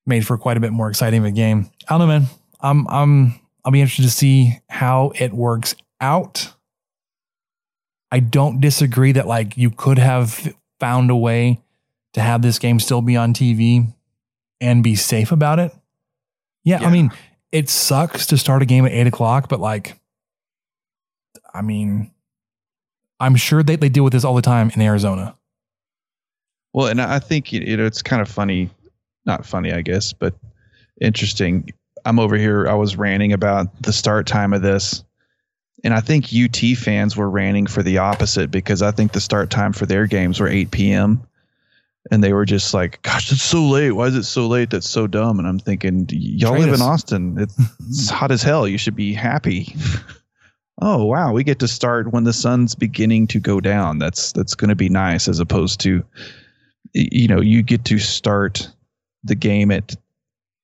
[0.05, 1.69] made for quite a bit more exciting of a game.
[1.89, 2.27] I don't know, man.
[2.61, 6.53] I'm, I'm, I'll be interested to see how it works out.
[8.11, 11.59] I don't disagree that like you could have found a way
[12.13, 13.93] to have this game still be on TV
[14.61, 15.73] and be safe about it.
[16.67, 17.13] Yeah, I mean,
[17.53, 19.97] it sucks to start a game at eight o'clock, but like,
[21.53, 22.11] I mean,
[23.21, 25.33] I'm sure they, they deal with this all the time in Arizona.
[26.73, 28.69] Well, and I think you know it's kind of funny,
[29.25, 30.35] not funny, I guess, but
[30.99, 31.69] interesting.
[32.03, 32.67] I'm over here.
[32.67, 35.05] I was ranting about the start time of this,
[35.85, 39.49] and I think UT fans were ranting for the opposite because I think the start
[39.49, 41.26] time for their games were 8 p.m.
[42.11, 43.91] And they were just like, "Gosh, it's so late.
[43.91, 44.69] Why is it so late?
[44.69, 46.79] That's so dumb." And I'm thinking, y'all Trade live us.
[46.79, 47.39] in Austin.
[47.39, 48.67] It's, it's hot as hell.
[48.67, 49.75] You should be happy.
[50.81, 53.99] oh wow, we get to start when the sun's beginning to go down.
[53.99, 56.03] That's that's going to be nice as opposed to
[56.93, 58.69] you know, you get to start
[59.23, 59.95] the game at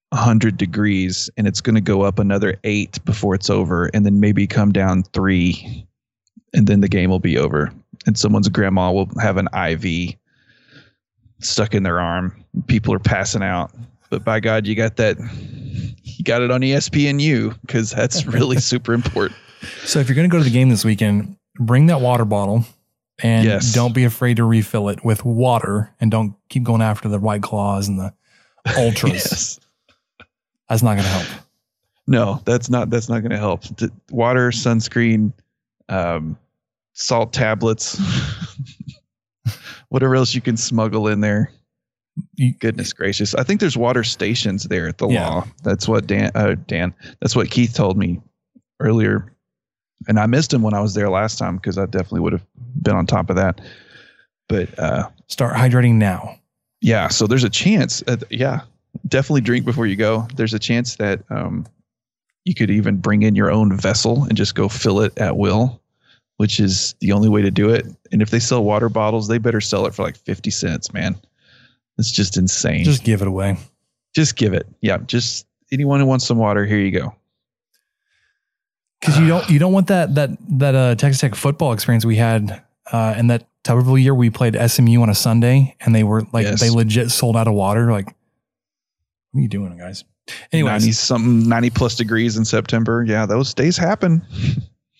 [0.09, 4.19] 100 degrees and it's going to go up another eight before it's over and then
[4.19, 5.87] maybe come down three
[6.53, 7.71] and then the game will be over
[8.05, 10.15] and someone's grandma will have an IV
[11.45, 12.43] stuck in their arm.
[12.67, 13.71] People are passing out.
[14.09, 15.17] But by God, you got that.
[16.03, 19.35] You got it on ESPNU because that's really super important.
[19.85, 22.65] So if you're going to go to the game this weekend, bring that water bottle
[23.21, 23.73] and Yes.
[23.73, 27.41] don't be afraid to refill it with water and don't keep going after the white
[27.41, 28.13] claws and the
[28.77, 29.13] ultras.
[29.13, 29.59] Yes.
[30.69, 31.27] That's not going to help.
[32.05, 33.63] No, that's not that's not going to help.
[34.11, 35.31] Water, sunscreen,
[35.87, 36.37] um,
[36.93, 37.97] salt tablets,
[39.93, 41.51] whatever else you can smuggle in there.
[42.59, 43.33] Goodness gracious!
[43.35, 45.27] I think there's water stations there at the Yeah.
[45.29, 45.47] law.
[45.63, 46.31] That's what Dan.
[46.35, 46.93] Uh, Dan.
[47.21, 48.21] That's what Keith told me
[48.79, 49.33] earlier,
[50.07, 52.45] and I missed him when I was there last time because I definitely would have
[52.81, 53.61] been on top of that.
[54.49, 56.37] But uh, Start hydrating now.
[56.81, 58.03] yeah, so there's a chance.
[58.07, 58.61] Uh, yeah,
[59.07, 60.27] definitely drink before you go.
[60.35, 61.65] There's a chance that um,
[62.45, 65.81] you could even bring in your own vessel and just go fill it at will,
[66.37, 67.85] which is the only way to do it.
[68.11, 71.15] And if they sell water bottles, they better sell it for like 50 cents, man.
[71.97, 72.83] It's just insane.
[72.83, 73.57] Just give it away.
[74.15, 74.67] just give it.
[74.81, 77.15] Yeah, just anyone who wants some water, here you go.
[78.99, 80.29] Because you don't you don't want that that
[80.59, 84.15] that uh, Texas Tech football experience we had uh, in that Tuberville year.
[84.15, 86.61] We played SMU on a Sunday and they were like Yes.
[86.61, 87.91] they legit sold out of water.
[87.91, 90.05] Like, what are you doing, guys?
[90.53, 93.03] Anyways, 90 something 90 plus degrees in September.
[93.05, 94.25] Yeah, those days happen.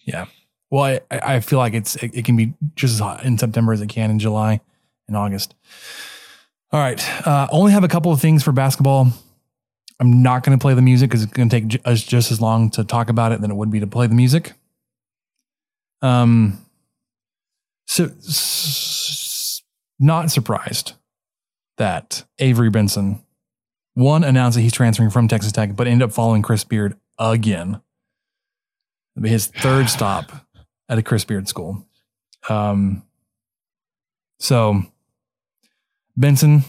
[0.06, 0.26] Yeah.
[0.74, 3.74] Well, I, I feel like it's it, it can be just as hot in September
[3.74, 4.60] as it can in July
[5.08, 5.54] and August.
[6.72, 7.28] All right.
[7.28, 9.10] Uh, only have a couple of things for basketball.
[10.00, 12.42] I'm not going to play the music because it's going to take us just as
[12.42, 14.54] long to talk about it than it would be to play the music.
[16.02, 16.66] Um.
[17.86, 19.62] So, s-
[20.00, 20.94] not surprised
[21.78, 23.24] that Avery Benson,
[23.94, 27.80] one, announced that he's transferring from Texas Tech, but ended up following Chris Beard again.
[29.24, 30.32] His third stop
[30.94, 31.84] at a Chris Beard school.
[32.48, 33.04] Um,
[34.38, 34.84] so,
[36.16, 36.64] Benson,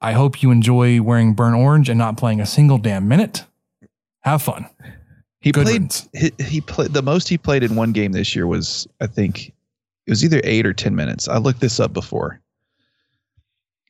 [0.00, 3.44] I hope you enjoy wearing burnt orange and not playing a single damn minute.
[4.22, 4.68] Have fun.
[5.40, 5.94] He Good played.
[6.12, 9.50] He, he played the most he played in one game this year was I think
[10.06, 11.28] it was either eight or ten minutes.
[11.28, 12.40] I looked this up before,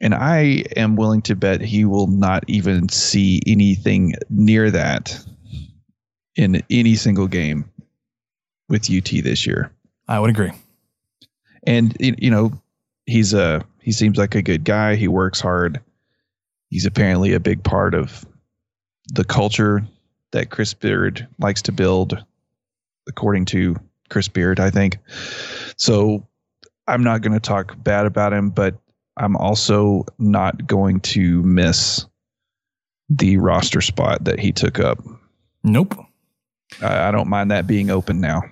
[0.02, 5.18] and I am willing to bet he will not even see anything near that
[6.36, 7.70] in any single game
[8.68, 9.72] with UT this year.
[10.08, 10.52] I would agree.
[11.64, 12.52] And you know,
[13.06, 14.96] he's a he seems like a good guy.
[14.96, 15.80] He works hard.
[16.70, 18.26] He's apparently a big part of
[19.14, 19.86] the culture
[20.32, 22.22] that Chris Beard likes to build,
[23.08, 23.76] according to
[24.10, 24.98] Chris Beard, I think.
[25.76, 26.26] So
[26.86, 28.76] I'm not going to talk bad about him, but
[29.16, 32.06] I'm also not going to miss
[33.08, 34.98] the roster spot that he took up.
[35.64, 35.94] Nope.
[36.82, 38.42] I, I don't mind that being open now.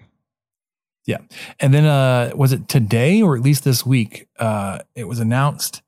[1.07, 1.19] Yeah.
[1.61, 4.27] And then uh was it today or at least this week?
[4.39, 5.83] Uh it was announced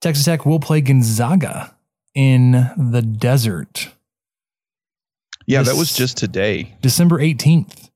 [0.00, 1.76] Texas Tech will play Gonzaga
[2.14, 3.90] in the desert
[5.46, 6.74] Yeah, This- that was just today.
[6.80, 7.90] December 18th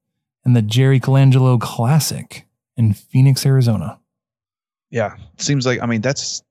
[0.44, 3.98] in the Jerry Colangelo Classic in Phoenix, Arizona.
[4.90, 6.42] yeah seems like i mean that's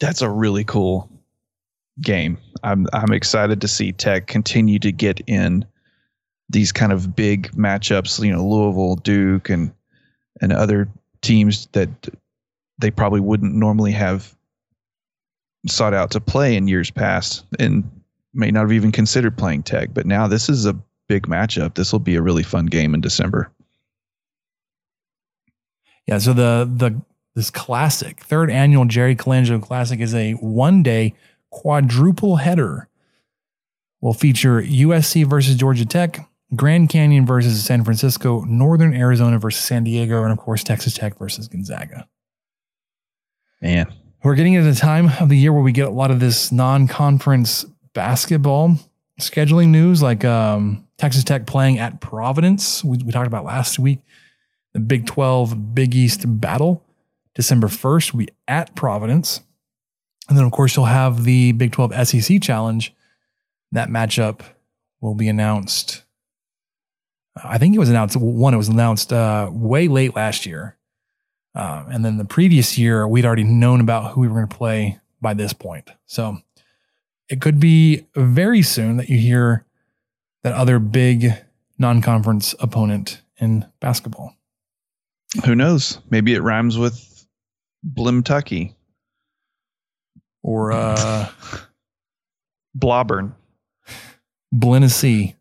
[0.00, 1.08] that's a really cool
[2.00, 5.64] game i'm i'm excited to see tech continue to get in
[6.52, 9.72] these kind of big matchups you know louisville duke and
[10.40, 10.88] and other
[11.22, 11.88] teams that
[12.78, 14.34] they probably wouldn't normally have
[15.66, 17.88] sought out to play in years past and
[18.34, 19.90] may not have even considered playing tech.
[19.94, 20.76] But now this is a
[21.08, 21.74] big matchup.
[21.74, 23.50] This will be a really fun game in december.
[26.06, 27.00] Yeah, so the the
[27.34, 31.14] this classic, third annual Jerry Colangelo Classic is a one-day
[31.50, 32.88] quadruple header.
[34.00, 39.84] Will feature USC versus Georgia Tech, Grand Canyon versus San Francisco, Northern Arizona versus San
[39.84, 42.08] Diego, and of course Texas Tech versus Gonzaga.
[43.60, 43.86] man
[44.22, 46.52] We're getting at a time of the year where we get a lot of this
[46.52, 48.76] non-conference basketball
[49.20, 52.84] scheduling news, like um, Texas Tech playing at Providence.
[52.84, 54.00] We, we talked about last week
[54.72, 56.84] the Big 12 Big East battle.
[57.34, 59.40] December 1st, we at Providence.
[60.28, 62.94] And then, of course, you'll have the Big 12 SEC Challenge.
[63.72, 64.40] That matchup
[65.00, 66.04] will be announced.
[67.36, 70.76] I think it was announced, one, it was announced uh, way late last year.
[71.54, 74.56] Um, and then the previous year, we'd already known about who we were going to
[74.56, 75.90] play by this point.
[76.06, 76.38] So
[77.28, 79.64] it could be very soon that you hear
[80.42, 81.32] that other big
[81.78, 84.36] non conference opponent in basketball.
[85.44, 85.98] Who knows?
[86.10, 87.26] Maybe it rhymes with
[87.86, 88.74] Blimtucky.
[90.42, 91.28] or uh,
[92.78, 93.32] Bloburn.
[94.54, 95.34] Blennesee.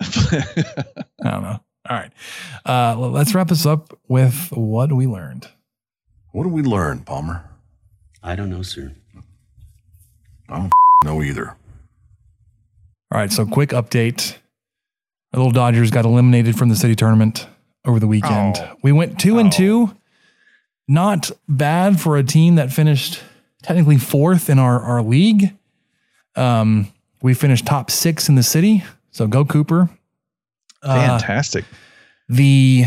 [0.00, 1.60] I don't know.
[1.88, 2.12] All right.
[2.64, 5.48] Uh, well, let's wrap this up with what we learned.
[6.32, 7.48] What did we learn, Palmer?
[8.22, 8.92] I don't know, sir.
[10.48, 10.72] I don't
[11.04, 11.50] know either.
[11.50, 13.32] All right.
[13.32, 14.36] So, quick update.
[15.32, 17.46] The little Dodgers got eliminated from the city tournament
[17.84, 18.56] over the weekend.
[18.58, 18.76] Oh.
[18.82, 19.96] We went two and two.
[20.88, 23.22] Not bad for a team that finished
[23.62, 25.56] technically fourth in our, our league.
[26.36, 26.92] Um,
[27.22, 28.84] we finished top six in the city.
[29.16, 29.88] So go Cooper.
[30.82, 31.64] Uh, Fantastic.
[32.28, 32.84] the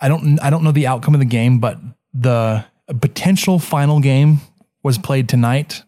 [0.00, 1.78] I don't I don't know the outcome of the game, but
[2.12, 2.64] the
[3.00, 4.40] potential final game
[4.82, 5.84] was played tonight.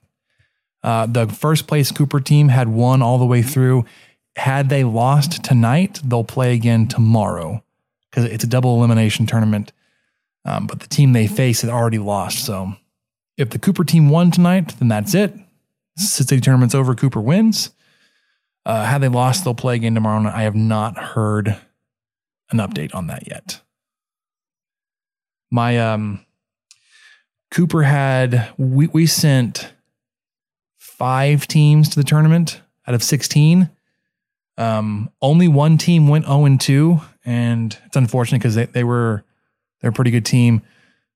[0.85, 3.85] Uh, the first place Cooper team had won all the way through.
[4.37, 7.65] Had they lost tonight, they'll play again tomorrow
[8.09, 9.73] because it's a double elimination tournament.
[10.45, 12.45] Um, but the team they face had already lost.
[12.45, 12.75] So
[13.37, 15.35] if the Cooper team won tonight, then that's it.
[15.97, 16.95] City tournament's over.
[16.95, 17.71] Cooper wins.
[18.67, 20.19] Uh, had they lost, they'll play again tomorrow.
[20.19, 21.57] And I have not heard
[22.51, 23.61] an update on that yet.
[25.51, 26.25] My um,
[27.51, 29.73] Cooper had we we sent
[30.79, 33.71] five teams to the tournament out of sixteen.
[34.57, 39.25] Um, only one team went zero and two, and it's unfortunate because they they were
[39.81, 40.63] they're a pretty good team.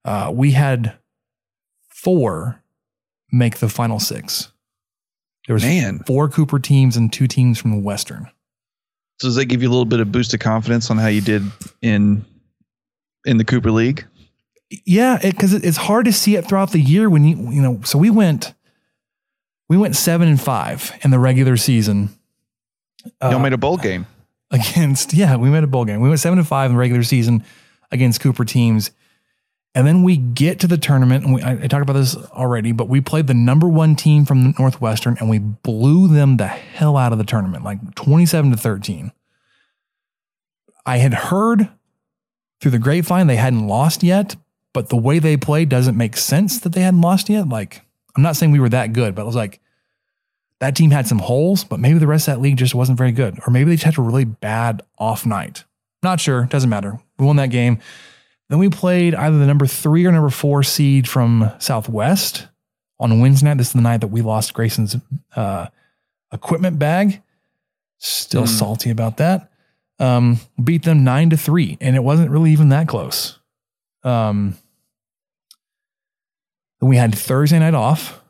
[0.04, 0.94] Uh, we had
[1.88, 2.62] four
[3.30, 4.50] make the final six.
[5.46, 6.00] There was Man.
[6.06, 8.28] four Cooper teams and two teams from the Western.
[9.20, 11.20] So does that give you a little bit of boost of confidence on how you
[11.20, 11.42] did
[11.82, 12.24] in
[13.24, 14.06] in the Cooper League?
[14.86, 17.80] Yeah, because it, it's hard to see it throughout the year when you you know.
[17.84, 18.54] So we went,
[19.68, 22.08] we went seven and five in the regular season.
[23.22, 24.06] Y'all Uh, made a bowl game.
[24.50, 26.00] against yeah, we made a bowl game.
[26.00, 27.44] We went seven and five in the regular season
[27.92, 28.90] against Cooper teams,
[29.74, 31.24] and then we get to the tournament.
[31.24, 34.24] And we, I, I talked about this already, but we played the number one team
[34.24, 38.56] from Northwestern, and we blew them the hell out of the tournament, like twenty-seven to
[38.56, 39.12] thirteen.
[40.86, 41.68] I had heard
[42.60, 44.36] through the grapevine they hadn't lost yet,
[44.72, 47.48] but the way they played doesn't make sense that they hadn't lost yet.
[47.48, 47.82] Like,
[48.16, 49.60] I'm not saying we were that good, but it was like,
[50.60, 53.12] that team had some holes, but maybe the rest of that league just wasn't very
[53.12, 53.38] good.
[53.46, 55.64] Or maybe they just had a really bad off night.
[56.02, 56.44] Not sure.
[56.44, 57.00] Doesn't matter.
[57.18, 57.80] We won that game.
[58.48, 62.48] Then we played either the number three or number four seed from Southwest
[63.00, 63.58] on Wednesday night.
[63.58, 64.96] This is the night that we lost Grayson's
[65.34, 65.66] uh,
[66.32, 67.22] equipment bag.
[67.98, 69.50] Still salty about that.
[69.98, 73.38] Um, beat them nine to three, and it wasn't really even that close.
[74.02, 74.58] Um,
[76.80, 78.20] then we had Thursday night off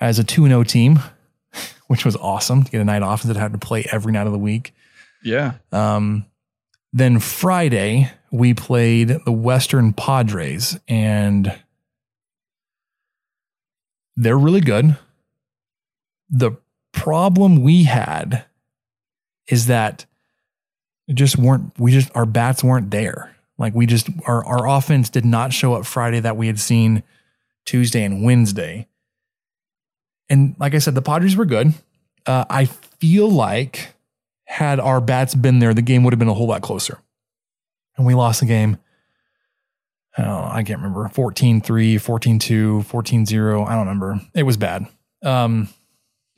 [0.00, 0.98] as a 2 0 team,
[1.86, 4.26] which was awesome to get a night off instead of having to play every night
[4.26, 4.74] of the week.
[5.24, 5.54] Yeah.
[5.72, 6.26] Um,
[6.96, 11.54] then Friday, we played the Western Padres, and
[14.16, 14.96] they're really good.
[16.30, 16.52] The
[16.92, 18.46] problem we had
[19.46, 20.06] is that
[21.06, 23.36] it just weren't, we just, our bats weren't there.
[23.58, 27.02] Like we just, our, our offense did not show up Friday that we had seen
[27.66, 28.88] Tuesday and Wednesday.
[30.30, 31.74] And like I said, the Padres were good.
[32.24, 33.95] Uh, I feel like
[34.46, 36.98] had our bats been there, the game would have been a whole lot closer.
[37.96, 38.78] And we lost the game.
[40.18, 43.64] Oh, I can't remember 14 3, 14 2, 14 0.
[43.64, 44.20] I don't remember.
[44.34, 44.86] It was bad.
[45.22, 45.68] Um,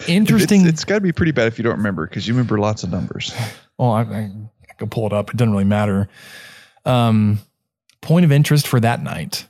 [0.07, 0.61] interesting.
[0.61, 2.83] It's, it's got to be pretty bad if you don't remember because you remember lots
[2.83, 3.33] of numbers.
[3.77, 4.31] Well, I, I,
[4.69, 5.29] I could pull it up.
[5.29, 6.09] It doesn't really matter.
[6.85, 7.39] Um,
[8.01, 9.47] point of interest for that night.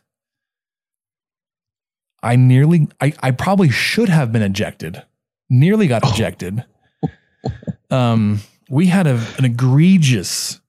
[2.22, 5.04] I nearly, I, I probably should have been ejected.
[5.50, 6.64] Nearly got ejected.
[7.90, 8.40] Um,
[8.70, 10.60] we had a, an egregious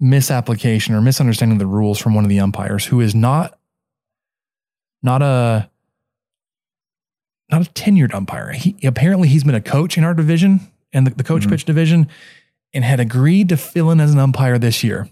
[0.00, 3.58] misapplication or misunderstanding of the rules from one of the umpires who is not,
[5.02, 5.70] not a,
[7.50, 8.52] not a tenured umpire.
[8.52, 10.60] He apparently he's been a coach in our division
[10.92, 12.08] and the, the coach pitch division
[12.74, 15.08] and had agreed to fill in as an umpire this year.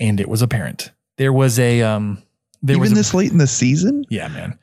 [0.00, 0.90] And it was apparent.
[1.18, 2.22] There was a um
[2.62, 4.06] there Even was a- this late in the season?
[4.08, 4.58] yeah, man.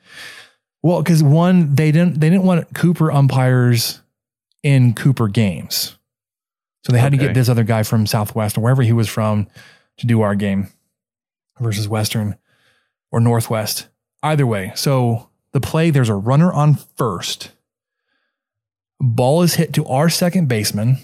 [0.82, 4.01] Well, because one, they didn't they didn't want Cooper umpires
[4.62, 5.96] in Cooper games.
[6.84, 9.46] So they had to get this other guy from Southwest or wherever he was from
[9.98, 10.68] to do our game
[11.60, 12.36] versus Western
[13.12, 13.88] or Northwest.
[14.22, 14.72] Either way.
[14.74, 17.52] So the play, there's a runner on first.
[19.00, 20.98] Ball is hit to our second baseman.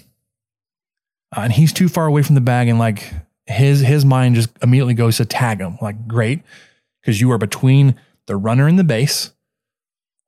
[1.35, 3.13] uh, and he's too far away from the bag and like
[3.45, 5.77] his his mind just immediately goes to tag him.
[5.81, 6.41] Like, great,
[7.01, 7.95] because you are between
[8.25, 9.31] the runner and the base.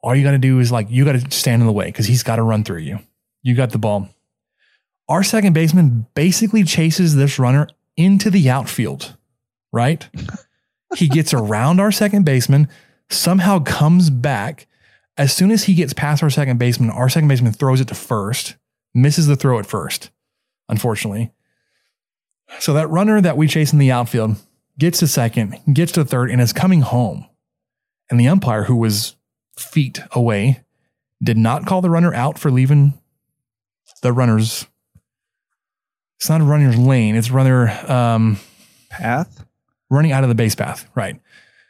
[0.04, 2.08] All you got to do is like you got to stand in the way because
[2.08, 3.00] he's got to run through you.
[3.44, 4.10] You got the ball.
[5.10, 7.68] Our second baseman basically chases this runner
[7.98, 9.18] into the outfield,
[9.72, 10.08] right?
[10.96, 12.68] he gets around our second baseman,
[13.10, 14.68] somehow comes back.
[15.18, 17.96] As soon as he gets past our second baseman, our second baseman throws it to
[17.96, 18.56] first,
[18.94, 20.10] misses the throw at first,
[20.70, 21.32] unfortunately.
[22.60, 24.36] So that runner that we chase in the outfield
[24.78, 27.26] gets to second, gets to third, and is coming home.
[28.10, 29.16] And the umpire, who was
[29.58, 30.64] feet away,
[31.22, 32.94] did not call the runner out for leaving
[34.02, 34.66] the runner's.
[36.20, 37.16] It's not a runner's lane.
[37.16, 38.40] It's runner um,
[38.90, 39.46] path
[39.90, 40.90] running out of the base path.
[40.96, 41.20] Right.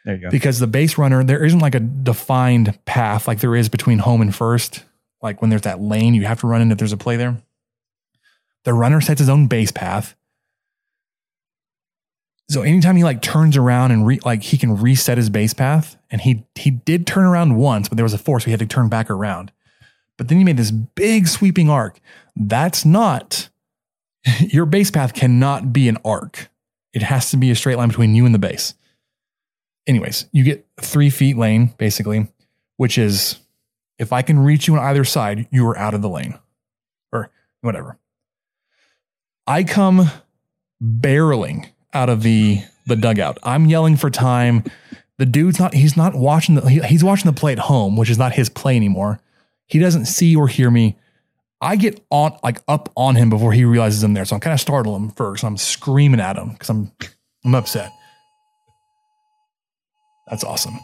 [0.06, 0.30] There you go.
[0.30, 4.22] Because the base runner, there isn't like a defined path like there is between home
[4.22, 4.84] and first.
[5.22, 7.42] Like when there's that lane, you have to run in if there's a play there.
[8.64, 10.16] The runner sets his own base path.
[12.50, 15.96] So anytime he like turns around and re, like he can reset his base path,
[16.10, 18.60] and he he did turn around once, but there was a force, so he had
[18.60, 19.52] to turn back around.
[20.22, 22.00] But then you made this big sweeping arc.
[22.36, 23.50] That's not
[24.40, 26.48] your base path cannot be an arc.
[26.94, 28.76] It has to be a straight line between you and the base.
[29.88, 32.28] Anyways, you get three feet lane basically,
[32.78, 33.40] which is
[33.98, 36.38] if I can reach you on either side, you are out of the lane
[37.12, 37.98] or whatever.
[39.48, 40.12] I come
[40.80, 43.40] barreling out of the the dugout.
[43.42, 44.66] I'm yelling for time.
[45.18, 48.12] The dude's not he's not watching the he, he's watching the play at home, which
[48.12, 49.20] is not his play anymore.
[49.72, 50.98] He doesn't see or hear me.
[51.62, 54.26] I get on like up on him before he realizes I'm there.
[54.26, 55.44] So I'm kind of startle him first.
[55.44, 56.92] I'm screaming at him because I'm
[57.46, 57.92] I'm upset.
[60.28, 60.80] That's awesome.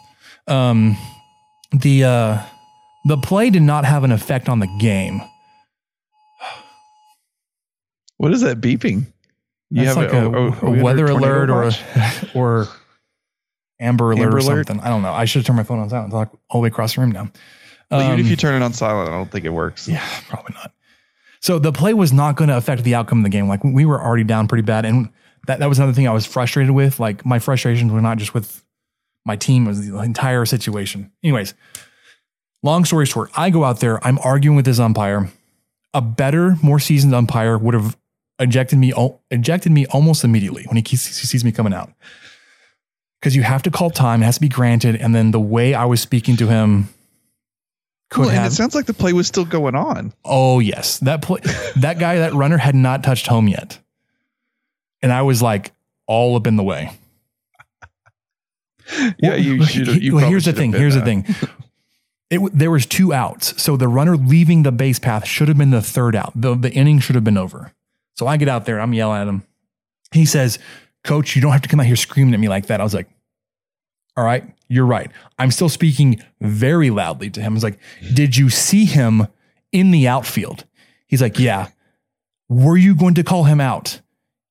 [0.46, 0.96] Um
[1.72, 2.42] the uh
[3.06, 5.20] the play did not have an effect on the game.
[8.16, 9.06] What is that beeping?
[9.70, 11.72] You That's like a, a, a- a a weather alert or a,
[12.34, 12.68] or
[13.80, 14.66] amber alert Amber or alert?
[14.66, 14.84] something.
[14.84, 15.12] I don't know.
[15.12, 16.08] I should have turned my phone on silent.
[16.08, 17.30] It's like all the way across the room now.
[17.90, 19.88] Well, even if Um, you turn it on silent, I don't think it works.
[19.88, 20.72] Yeah, probably not.
[21.40, 23.48] So the play was not going to affect the outcome of the game.
[23.48, 25.08] Like we were already down pretty bad, and
[25.46, 27.00] that that was another thing I was frustrated with.
[27.00, 28.62] Like my frustrations were not just with
[29.24, 31.12] my team; it was the entire situation.
[31.22, 31.54] Anyways,
[32.62, 34.04] long story short, I go out there.
[34.04, 35.30] I'm arguing with this umpire.
[35.94, 37.96] A better, more seasoned umpire would have
[38.38, 38.92] ejected me
[39.30, 41.92] ejected me almost immediately when he sees me coming out.
[43.20, 45.74] Because you have to call time, it has to be granted, and then the way
[45.74, 46.88] I was speaking to him
[48.10, 50.12] could Well, and have it sounds like the play was still going on.
[50.24, 51.40] Oh yes, that play,
[51.76, 53.78] that guy, that runner had not touched home yet,
[55.02, 55.72] and I was like
[56.06, 56.92] all up in the way.
[59.18, 60.02] Yeah, you should.
[60.02, 60.72] You well, here's the thing.
[60.72, 61.26] Here's the thing.
[62.30, 65.70] It there was two outs, so the runner leaving the base path should have been
[65.70, 66.32] the third out.
[66.34, 67.72] The the inning should have been over.
[68.18, 69.44] So I get out there, I'm yelling at him.
[70.12, 70.58] He says,
[71.04, 72.92] "Coach, you don't have to come out here screaming at me like that." I was
[72.92, 73.08] like,
[74.18, 77.52] "All right, you're right." I'm still speaking very loudly to him.
[77.52, 77.78] I was like,
[78.12, 79.28] "Did you see him
[79.72, 80.64] in the outfield?"
[81.06, 81.68] He's like, "Yeah."
[82.50, 84.00] Were you going to call him out?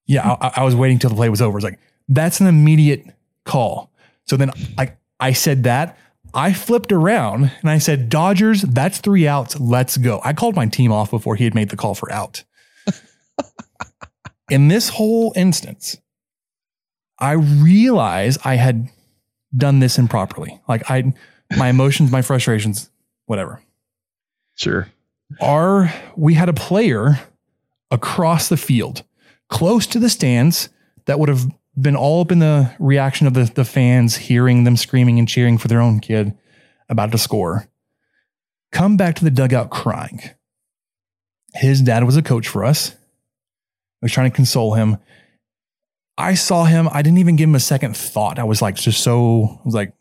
[0.06, 1.58] Yeah, I, I was waiting till the play was over.
[1.58, 3.06] It's like that's an immediate
[3.44, 3.92] call.
[4.26, 5.98] So then I I said that.
[6.34, 9.60] I flipped around and I said, Dodgers, that's three outs.
[9.60, 10.22] Let's go.
[10.24, 12.44] I called my team off before he had made the call for out.
[14.50, 15.98] In this whole instance,
[17.20, 18.90] I realized I had
[19.56, 20.60] done this improperly.
[20.68, 21.14] Like I
[21.56, 22.90] my emotions, my frustrations,
[23.26, 23.62] whatever.
[24.56, 24.88] Sure.
[25.42, 27.20] Our we had a player
[27.92, 29.04] across the field,
[29.50, 30.70] close to the stands,
[31.06, 31.46] that would have
[31.80, 35.58] been all up in the reaction of the, the fans, hearing them screaming and cheering
[35.58, 36.38] for their own kid
[36.90, 37.68] about to score.
[38.72, 40.22] Come back to the dugout crying.
[41.54, 42.92] His dad was a coach for us.
[42.92, 42.96] I
[44.04, 44.98] was trying to console him.
[46.18, 46.90] I saw him.
[46.92, 48.40] I didn't even give him a second thought.
[48.40, 49.94] I was like, just so, I was like,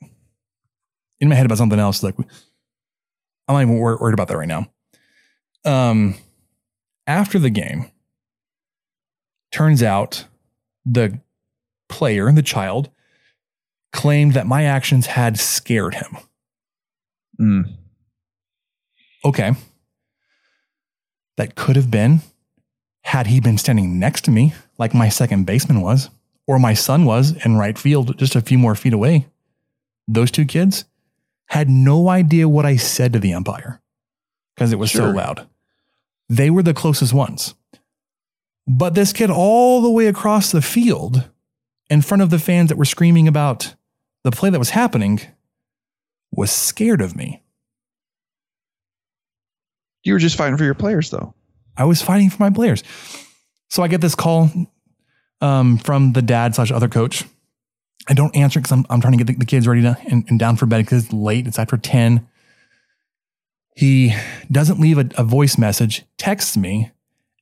[1.20, 2.02] in my head about something else.
[2.02, 4.66] Like, I'm not even wor- worried about that right now.
[5.64, 6.14] Um,
[7.06, 7.90] after the game,
[9.52, 10.26] turns out
[10.84, 11.20] the
[11.88, 12.90] player, the child,
[13.92, 16.16] claimed that my actions had scared him.
[17.40, 17.76] Mm.
[19.24, 19.52] Okay.
[21.36, 22.20] That could have been
[23.02, 26.10] had he been standing next to me, like my second baseman was,
[26.46, 29.26] or my son was in right field, just a few more feet away.
[30.08, 30.84] Those two kids
[31.46, 33.80] had no idea what I said to the umpire
[34.54, 35.46] because it was so loud.
[36.28, 37.54] They were the closest ones.
[38.66, 41.28] But this kid, all the way across the field,
[41.88, 43.74] in front of the fans that were screaming about
[44.24, 45.20] the play that was happening,
[46.32, 47.42] was scared of me.
[50.02, 51.34] You were just fighting for your players, though.
[51.76, 52.82] I was fighting for my players.
[53.68, 54.50] So I get this call
[55.40, 57.24] um, from the dad slash other coach.
[58.08, 60.24] I don't answer because I'm, I'm trying to get the, the kids ready to and,
[60.28, 61.46] and down for bed because it's late.
[61.46, 62.26] It's after 10.
[63.74, 64.14] He
[64.50, 66.92] doesn't leave a, a voice message, texts me,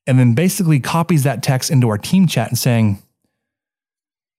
[0.07, 3.03] and then basically copies that text into our team chat and saying,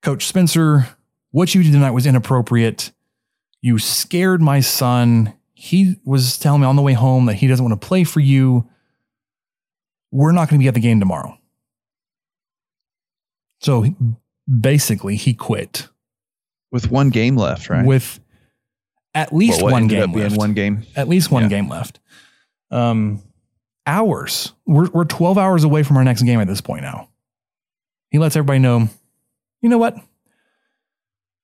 [0.01, 0.89] Coach Spencer
[1.35, 2.93] what you did tonight was inappropriate.
[3.59, 5.33] You scared my son.
[5.53, 8.21] He was telling me on the way home that he doesn't want to play for
[8.21, 8.69] you.
[10.13, 11.37] We're not going to be at the game tomorrow.
[13.61, 13.85] So
[14.59, 15.87] basically, he quit
[16.71, 17.85] with one game left, right?
[17.85, 18.19] with
[19.13, 20.37] at least Well, one game left.
[20.37, 20.83] one game.
[20.95, 21.49] At least one Yeah.
[21.49, 21.99] game left.
[22.71, 23.21] Um,
[23.87, 24.53] hours.
[24.65, 27.09] We're we're twelve hours away from our next game at this point now.
[28.11, 28.89] He lets everybody know.
[29.61, 29.95] You know what?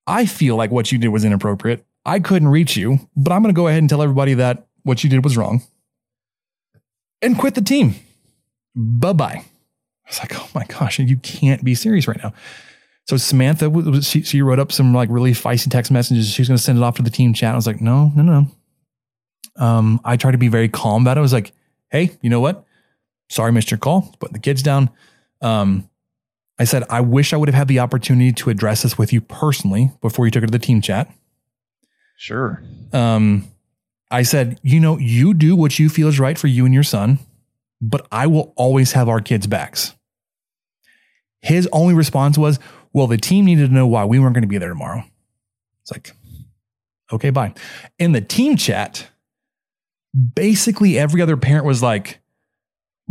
[0.07, 1.85] I feel like what you did was inappropriate.
[2.05, 5.03] I couldn't reach you, but I'm going to go ahead and tell everybody that what
[5.03, 5.61] you did was wrong,
[7.21, 7.95] and quit the team.
[8.75, 9.45] Bye bye.
[10.05, 12.33] I was like, oh my gosh, you can't be serious right now.
[13.07, 16.29] So Samantha, she, she wrote up some like really feisty text messages.
[16.29, 17.53] She was going to send it off to the team chat.
[17.53, 18.47] I was like, no, no, no.
[19.57, 21.19] Um, I tried to be very calm about it.
[21.19, 21.51] I was like,
[21.89, 22.65] hey, you know what?
[23.29, 24.15] Sorry, missed your call.
[24.19, 24.89] Put the kids down.
[25.41, 25.89] Um,
[26.59, 29.19] I said, I wish I would have had the opportunity to address this with you
[29.19, 31.11] personally before you took it to the team chat.
[32.17, 32.61] Sure.
[32.93, 33.47] Um,
[34.11, 36.83] I said, you know, you do what you feel is right for you and your
[36.83, 37.17] son,
[37.81, 39.95] but I will always have our kids' backs.
[41.41, 42.59] His only response was,
[42.93, 45.03] well, the team needed to know why we weren't going to be there tomorrow.
[45.81, 46.13] It's like,
[47.11, 47.53] okay, bye.
[47.97, 49.09] In the team chat,
[50.35, 52.19] basically every other parent was like,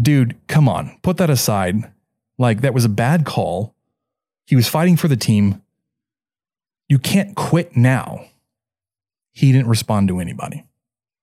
[0.01, 1.91] dude, come on, put that aside.
[2.39, 3.75] Like, that was a bad call.
[4.47, 5.63] He was fighting for the team.
[6.89, 8.27] You can't quit now.
[9.33, 10.65] He didn't respond to anybody.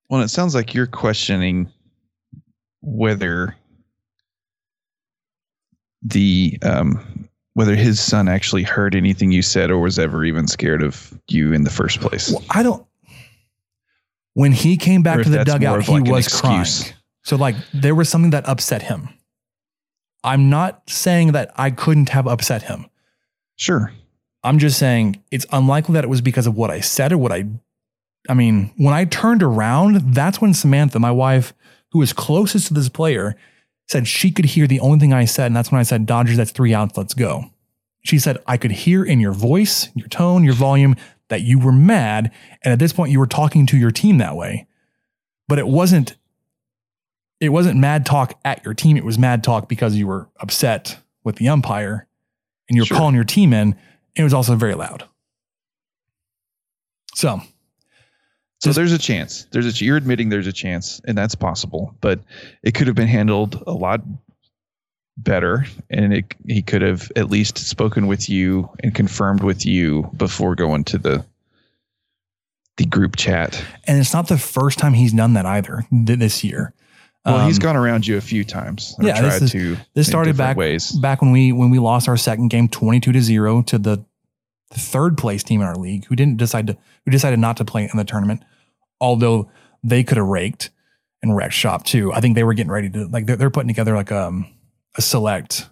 [0.08, 1.70] Well, it sounds like you're questioning
[2.80, 3.56] whether
[6.02, 10.80] the um whether his son actually heard anything you said or was ever even scared
[10.80, 12.30] of you in the first place.
[12.30, 12.86] Well, I don't.
[14.34, 16.64] When he came back to the dugout, he like was crying.
[17.24, 19.08] So, like, there was something that upset him.
[20.22, 22.86] I'm not saying that I couldn't have upset him.
[23.56, 23.92] Sure.
[24.44, 27.32] I'm just saying it's unlikely that it was because of what I said or what
[27.32, 27.46] I.
[28.28, 31.52] I mean, when I turned around, that's when Samantha, my wife,
[31.92, 33.36] who was closest to this player,
[33.86, 35.46] said she could hear the only thing I said.
[35.46, 37.44] And that's when I said, Dodgers, that's three outs, let's go.
[38.04, 40.94] She said, I could hear in your voice, your tone, your volume
[41.28, 42.30] that you were mad.
[42.62, 44.66] And at this point, you were talking to your team that way.
[45.46, 46.16] But it wasn't.
[47.40, 48.96] It wasn't mad talk at your team.
[48.96, 52.06] It was mad talk because you were upset with the umpire
[52.68, 52.96] and you're Sure.
[52.96, 53.76] calling your team in.
[54.16, 55.04] It was also very loud.
[57.14, 57.40] So,
[58.60, 59.46] So there's a chance.
[59.52, 62.18] There's a you're admitting there's a chance, and that's possible, but
[62.62, 64.02] it could have been handled a lot
[65.16, 70.10] better, and it he could have at least spoken with you and confirmed with you
[70.16, 71.24] before going to the
[72.78, 73.62] the group chat.
[73.86, 76.72] and it's not the first time he's done that either th- this year.
[77.26, 78.94] Well, he's Um, gone around you a few times.
[79.00, 79.76] yeah, this is- to.
[79.94, 80.92] This started back ways.
[80.92, 84.04] back when we when we lost our second game, twenty two to zero to the
[84.70, 87.84] third place team in our league, who didn't decide to who decided not to play
[87.90, 88.42] in the tournament,
[89.00, 89.50] although
[89.82, 90.70] they could have raked
[91.22, 92.12] and wrecked shop too.
[92.12, 94.46] I think they were getting ready to like they're, they're putting together like um
[94.96, 95.68] a select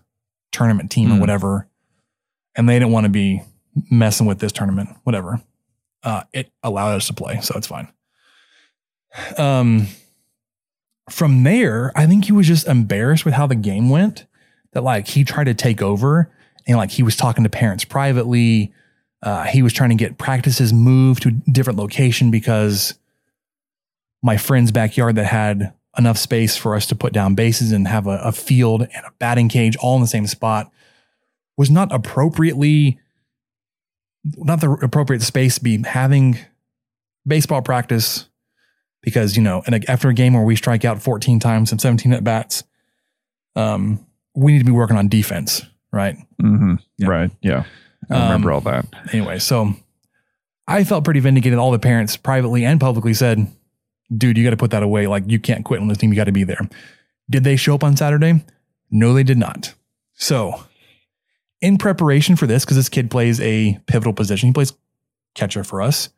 [0.52, 1.20] tournament team or Mhm.
[1.20, 1.68] whatever,
[2.56, 3.42] and they didn't want to be
[3.90, 5.40] messing with this tournament, whatever.
[6.02, 7.88] Uh, it allowed us to play, so it's fine.
[9.36, 9.88] Um,
[11.10, 14.26] from there, I think he was just embarrassed with how the game went.
[14.72, 16.30] That like he tried to take over
[16.66, 18.72] and like he was talking to parents privately.
[19.22, 22.94] Uh, he was trying to get practices moved to a different location because
[24.22, 28.06] my friend's backyard that had enough space for us to put down bases and have
[28.06, 30.70] a, a field and a batting cage all in the same spot
[31.56, 32.98] was not appropriately
[34.36, 36.38] not the appropriate space to be having
[37.26, 38.28] baseball practice
[39.02, 42.12] because you know and after a game where we strike out 14 times and 17
[42.12, 42.64] at bats
[43.54, 45.62] um we need to be working on defense
[45.92, 47.30] right hmm Right.
[47.40, 47.64] Yeah.
[48.10, 48.86] I remember Um, all that.
[49.12, 49.74] anyway so
[50.68, 51.58] i felt pretty vindicated.
[51.58, 53.46] All the parents privately and publicly said
[54.16, 55.06] dude you got to put that away.
[55.06, 56.10] Like you can't quit on this team.
[56.10, 56.68] You got to be there.
[57.30, 58.44] Did they show up on saturday?
[58.90, 59.74] No they did not.
[60.14, 60.64] So
[61.60, 64.72] in preparation for this because this kid plays a pivotal position he plays
[65.34, 66.08] catcher for us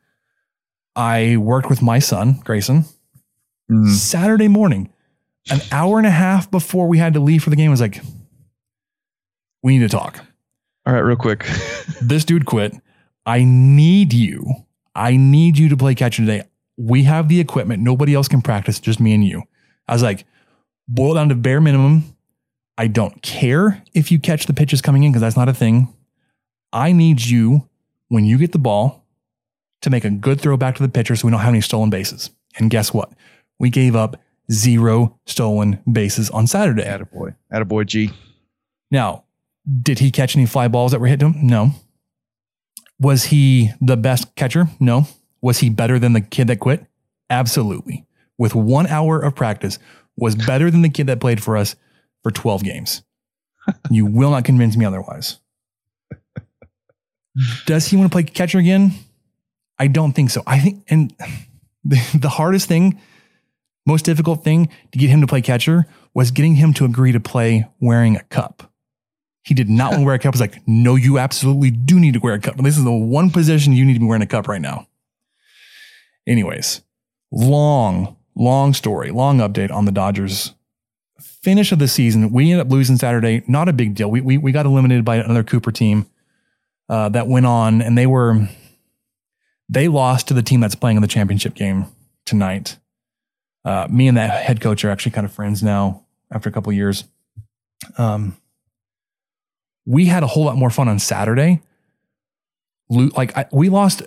[0.96, 2.84] i worked with my son grayson
[3.70, 3.88] Mhm.
[3.90, 4.90] saturday morning.
[5.50, 7.80] An hour and a half before we had to leave for the game I was
[7.80, 8.02] like
[9.62, 10.24] we need to talk
[10.88, 11.46] All right, real quick.
[12.00, 12.74] this dude quit.
[13.26, 14.46] I need you.
[14.94, 16.44] I need you to play catcher today.
[16.78, 17.82] We have the equipment.
[17.82, 19.42] Nobody else can practice, just me and you.
[19.86, 20.24] I was like,
[20.88, 22.16] boil down to bare minimum.
[22.78, 25.92] I don't care if you catch the pitches coming in because that's not a thing.
[26.72, 27.68] I need you
[28.08, 29.04] when you get the ball
[29.82, 31.90] to make a good throw back to the pitcher so we don't have any stolen
[31.90, 32.30] bases.
[32.56, 33.12] And guess what?
[33.58, 34.16] We gave up
[34.50, 36.84] zero stolen bases on Saturday.
[36.84, 37.34] Attaboy.
[37.52, 38.10] Attaboy G.
[38.90, 39.24] Now,
[39.82, 41.46] did he catch any fly balls that were hit to him?
[41.46, 41.72] No.
[43.00, 44.68] Was he the best catcher?
[44.80, 45.06] No.
[45.40, 46.84] Was he better than the kid that quit?
[47.30, 48.06] Absolutely.
[48.38, 49.78] With one hour of practice,
[50.16, 51.76] was better than the kid that played for us
[52.22, 53.02] for 12 games.
[53.90, 55.38] you will not convince me otherwise.
[57.66, 58.92] Does he want to play catcher again?
[59.78, 60.42] I don't think so.
[60.46, 61.14] I think, and
[61.84, 63.00] the, the hardest thing,
[63.86, 67.20] most difficult thing to get him to play catcher was getting him to agree to
[67.20, 68.67] play wearing a cup.
[69.42, 70.34] He did not want to wear a cup.
[70.34, 72.56] Was like, no, you absolutely do need to wear a cup.
[72.56, 74.86] This is the one position you need to be wearing a cup right now.
[76.26, 76.82] Anyways,
[77.30, 80.54] long, long story, long update on the Dodgers
[81.20, 82.30] finish of the season.
[82.32, 83.42] We ended up losing Saturday.
[83.46, 84.10] Not a big deal.
[84.10, 86.06] We, we, we got eliminated by another Cooper team
[86.88, 88.48] uh, that went on and they were,
[89.68, 91.86] they lost to the team that's playing in the championship game
[92.26, 92.78] tonight.
[93.64, 96.72] Uh, me and that head coach are actually kind of friends now after a couple
[96.72, 97.04] years.
[97.96, 98.36] Um,
[99.88, 101.62] we had a whole lot more fun on Saturday.
[102.90, 104.02] Like I, we lost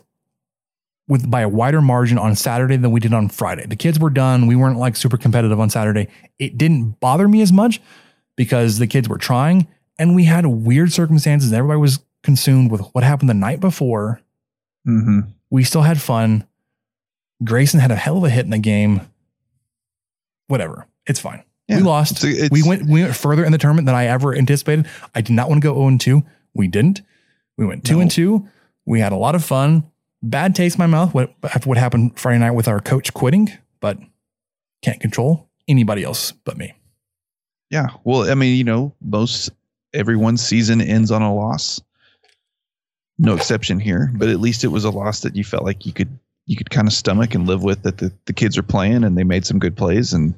[1.07, 3.65] with by a wider margin on Saturday than we did on Friday.
[3.65, 4.45] The kids were done.
[4.45, 6.07] We weren't like super competitive on Saturday.
[6.37, 7.81] It didn't bother me as much
[8.35, 9.67] because the kids were trying
[9.97, 11.49] and we had weird circumstances.
[11.49, 14.21] And everybody was consumed with what happened the night before.
[14.87, 15.31] Mm-hmm.
[15.49, 16.47] We still had fun.
[17.43, 19.01] Grayson had a hell of a hit in the game.
[20.45, 20.85] Whatever.
[21.07, 21.43] It's fine.
[21.71, 22.23] Yeah, we lost.
[22.23, 24.87] It's, it's, we went we went further in the tournament than I ever anticipated.
[25.15, 26.23] I did not want to go 0 2.
[26.53, 27.01] We didn't.
[27.57, 28.01] We went 2 no.
[28.01, 28.47] and 2.
[28.85, 29.89] We had a lot of fun.
[30.21, 31.33] Bad taste in my mouth what
[31.65, 33.49] what happened Friday night with our coach quitting,
[33.79, 33.97] but
[34.81, 36.73] can't control anybody else but me.
[37.69, 37.87] Yeah.
[38.03, 39.49] Well, I mean, you know, most
[39.93, 41.81] everyone's season ends on a loss.
[43.17, 45.93] No exception here, but at least it was a loss that you felt like you
[45.93, 49.03] could you could kind of stomach and live with that the, the kids are playing
[49.03, 50.33] and they made some good plays and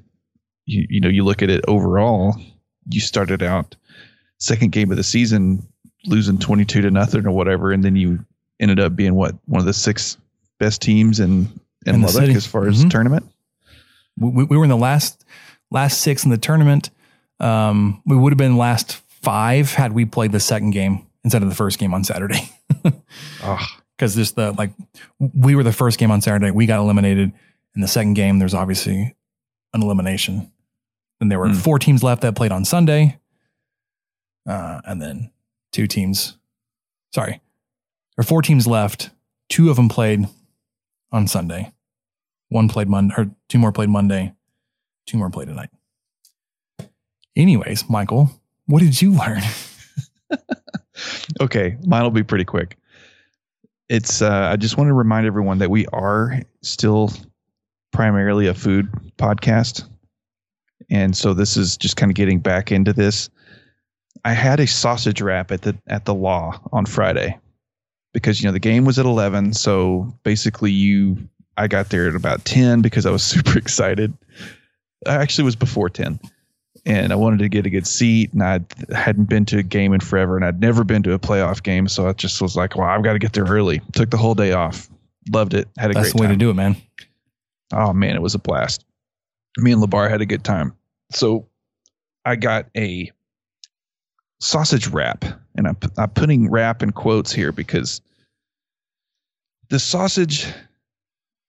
[0.66, 2.36] you, you know, you look at it overall,
[2.90, 3.76] you started out
[4.40, 5.66] second game of the season
[6.06, 7.72] losing 22 to nothing or whatever.
[7.72, 8.26] And then you
[8.60, 10.18] ended up being what, one of the six
[10.60, 11.48] best teams in,
[11.86, 12.90] in, in Lubbock as far as mm-hmm.
[12.90, 13.32] tournament.
[14.18, 15.26] We, we were in the last,
[15.72, 16.90] last six in the tournament.
[17.40, 21.50] Um, we would have been last five had we played the second game instead of
[21.50, 22.50] the first game on Saturday.
[23.44, 23.66] oh.
[24.00, 24.72] Cause just the, like,
[25.20, 26.52] we were the first game on Saturday.
[26.52, 27.32] We got eliminated
[27.76, 28.40] in the second game.
[28.40, 29.16] There's obviously
[29.74, 30.52] an elimination.
[31.20, 31.56] And there were mm.
[31.56, 33.20] four teams left that played on Sunday.
[34.48, 35.32] Uh, and then
[35.72, 36.38] two teams,
[37.14, 37.42] sorry,
[38.16, 39.10] there are four teams left.
[39.50, 40.28] Two of them played
[41.12, 41.72] on Sunday.
[42.50, 44.34] One played Monday, or two more played Monday.
[45.08, 45.70] Two more played tonight.
[47.36, 48.30] Anyways, Michael,
[48.68, 49.42] what did you learn?
[51.42, 52.78] okay, mine will be pretty quick.
[53.90, 57.12] It's uh, I just want to remind everyone that we are still
[57.94, 59.88] primarily a food podcast.
[60.90, 63.30] And so this is just kind of getting back into this.
[64.26, 67.38] I had a sausage wrap at the at the law on Friday
[68.14, 71.18] because you know the game was at 11 so basically you
[71.58, 74.14] I got there at about 10 because I was super excited.
[75.06, 76.20] I actually was before 10
[76.86, 78.62] and I wanted to get a good seat and I
[78.96, 81.88] hadn't been to a game in forever and I'd never been to a playoff game
[81.88, 84.36] so I just was like, "Well, I've got to get there early." Took the whole
[84.36, 84.90] day off.
[85.32, 85.68] Loved it.
[85.78, 86.76] Had a That's great the way to do it, man.
[87.74, 88.86] Oh man, it was a blast.
[89.58, 90.76] Me and Labar had a good time.
[91.12, 91.48] So
[92.26, 93.12] I got a
[94.40, 95.26] sausage wrap,
[95.56, 98.02] and I'm, I'm putting wrap in quotes here because
[99.70, 100.48] the sausage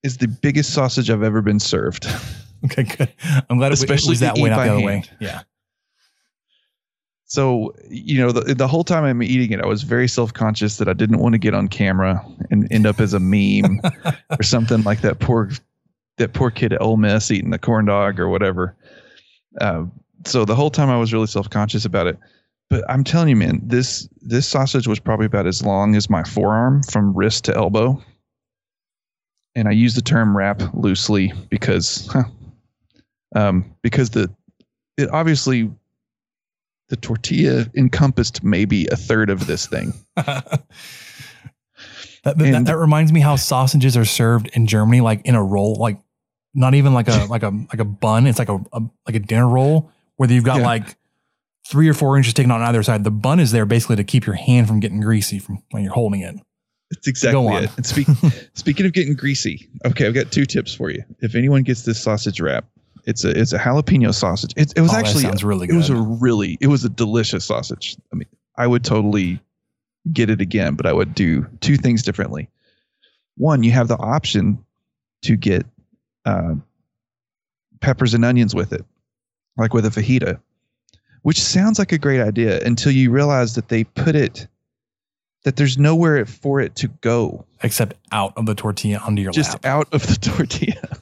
[0.02, 2.06] is the biggest sausage I've ever been served.
[2.64, 3.12] Okay, good.
[3.50, 4.84] I'm glad Especially it was that way, not the other hand.
[4.86, 5.02] way.
[5.20, 5.42] Yeah.
[7.26, 10.78] So, you know, the, the whole time I'm eating it, I was very self conscious
[10.78, 13.80] that I didn't want to get on camera and end up as a meme
[14.30, 15.50] or something like that poor
[16.18, 18.76] that poor kid at Ole Miss eating the corn dog or whatever.
[19.60, 19.84] Uh,
[20.26, 22.18] so the whole time I was really self conscious about it.
[22.70, 26.22] But I'm telling you, man, this this sausage was probably about as long as my
[26.24, 28.02] forearm from wrist to elbow.
[29.54, 32.24] And I use the term wrap loosely because, huh,
[33.36, 34.34] um, because the
[34.96, 35.70] it obviously
[36.88, 39.92] the tortilla encompassed maybe a third of this thing.
[42.24, 45.74] that, that, that, reminds me how sausages are served in Germany, like in a roll,
[45.74, 45.98] like
[46.54, 48.26] not even like a like a like a bun.
[48.26, 50.66] It's like a, a like a dinner roll where you've got yeah.
[50.66, 50.96] like
[51.66, 53.04] three or four inches taken on either side.
[53.04, 55.92] The bun is there basically to keep your hand from getting greasy from when you're
[55.92, 56.36] holding it.
[56.90, 57.70] It's exactly it.
[57.76, 58.06] And speak,
[58.54, 61.02] speaking of getting greasy, okay, I've got two tips for you.
[61.20, 62.66] If anyone gets this sausage wrap,
[63.06, 64.52] it's a it's a jalapeno sausage.
[64.56, 65.74] It, it was oh, actually sounds really good.
[65.74, 67.96] It was a really it was a delicious sausage.
[68.12, 69.40] I mean, I would totally
[70.12, 72.48] get it again, but I would do two things differently.
[73.36, 74.64] One, you have the option
[75.22, 75.66] to get
[76.24, 76.54] uh,
[77.80, 78.84] peppers and onions with it,
[79.56, 80.40] like with a fajita,
[81.22, 84.46] which sounds like a great idea until you realize that they put it
[85.44, 89.52] that there's nowhere for it to go except out of the tortilla onto your just
[89.52, 89.64] lap.
[89.64, 90.98] out of the tortilla.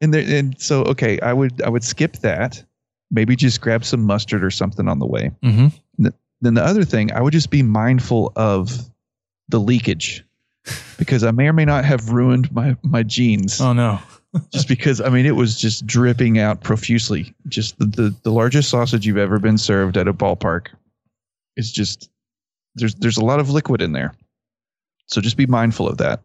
[0.00, 2.62] and there, and so okay, I would I would skip that.
[3.10, 5.30] Maybe just grab some mustard or something on the way.
[5.44, 5.68] Mm-hmm.
[6.40, 8.70] Then the other thing, I would just be mindful of
[9.48, 10.24] the leakage
[10.98, 13.60] because I may or may not have ruined my my jeans.
[13.60, 14.00] Oh no.
[14.52, 17.34] just because I mean it was just dripping out profusely.
[17.48, 20.68] Just the, the the largest sausage you've ever been served at a ballpark.
[21.56, 22.10] It's just
[22.74, 24.14] there's there's a lot of liquid in there.
[25.06, 26.22] So just be mindful of that.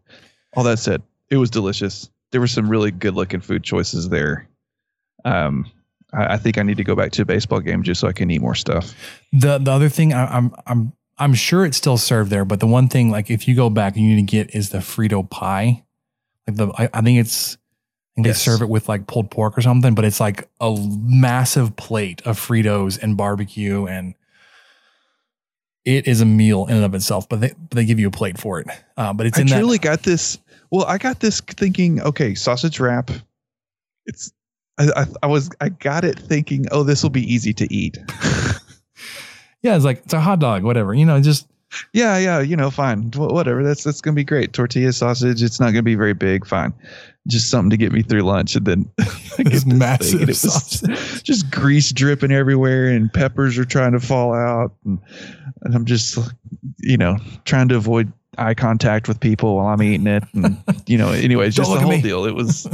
[0.54, 2.10] All that said, it was delicious.
[2.32, 4.48] There were some really good looking food choices there.
[5.24, 5.70] Um,
[6.12, 8.12] I, I think I need to go back to a baseball game just so I
[8.12, 8.94] can eat more stuff.
[9.32, 12.66] The the other thing I, I'm I'm I'm sure it's still served there, but the
[12.66, 15.28] one thing like if you go back and you need to get is the Frito
[15.28, 15.84] pie.
[16.46, 18.44] Like the I, I think it's I think Yes.
[18.44, 22.20] they serve it with like pulled pork or something, but it's like a massive plate
[22.26, 24.14] of Fritos and barbecue and
[25.84, 28.10] it is a meal in and of itself, but they but they give you a
[28.12, 28.68] plate for it.
[28.96, 30.38] Uh, but it's I in that truly got this.
[30.70, 33.10] Well, I got this thinking, okay, sausage wrap.
[34.06, 34.32] It's.
[34.78, 35.50] I, I, I was.
[35.60, 37.98] I got it thinking, oh, this will be easy to eat.
[39.62, 40.92] Yeah, it's like it's a hot dog, whatever.
[40.92, 41.46] You know, just
[41.92, 43.62] yeah, yeah, you know, fine, Wh- whatever.
[43.62, 44.52] That's that's gonna be great.
[44.52, 45.42] Tortilla sausage.
[45.42, 46.46] It's not gonna be very big.
[46.46, 46.74] Fine,
[47.28, 48.90] just something to get me through lunch, and then
[49.38, 54.34] I get massive it was just grease dripping everywhere, and peppers are trying to fall
[54.34, 54.98] out, and,
[55.62, 56.18] and I'm just,
[56.78, 60.56] you know, trying to avoid eye contact with people while I'm eating it, and
[60.88, 62.24] you know, anyways, just the whole deal.
[62.24, 62.66] It was,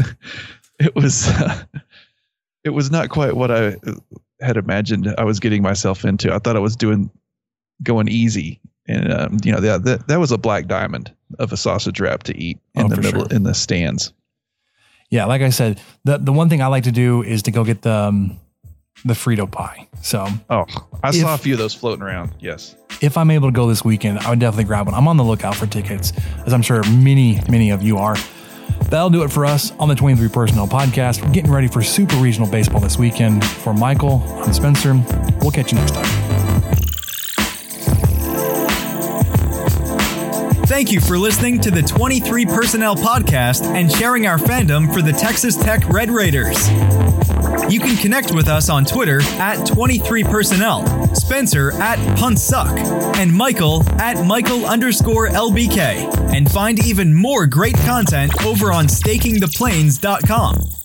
[0.80, 1.64] it was, uh,
[2.68, 3.76] it was not quite what I
[4.40, 6.32] had imagined I was getting myself into.
[6.34, 7.10] I thought I was doing
[7.82, 8.60] going easy.
[8.86, 12.22] And um, you know that, that that was a black diamond of a sausage wrap
[12.24, 13.36] to eat in Oh, the middle sure.
[13.36, 14.12] in the stands.
[15.10, 17.64] yeah, like I said, the the one thing I like to do is to go
[17.64, 18.38] get the um,
[19.04, 19.86] the Frito pie.
[20.02, 20.64] So Oh,
[21.02, 22.32] I If- saw a few of those floating around.
[22.40, 22.76] Yes.
[23.02, 24.94] if I'm able to go this weekend, I would definitely grab one.
[24.94, 26.12] I'm on the lookout for tickets,
[26.46, 28.16] as I'm sure many, many of you are.
[28.88, 31.22] That'll do it for us on the 23 Personnel Podcast.
[31.22, 33.44] We're getting ready for Super Regional Baseball this weekend.
[33.44, 34.94] For Michael, I'm Spencer.
[35.40, 36.87] We'll catch you next time.
[40.68, 45.12] Thank you for listening to the 23 Personnel Podcast and sharing our fandom for the
[45.12, 46.68] Texas Tech Red Raiders.
[47.72, 52.78] You can connect with us on Twitter at 23personnel, Spencer at Puntsuck,
[53.16, 60.77] and Michael at Michael underscore LBK, and find even more great content over on stakingtheplains.com.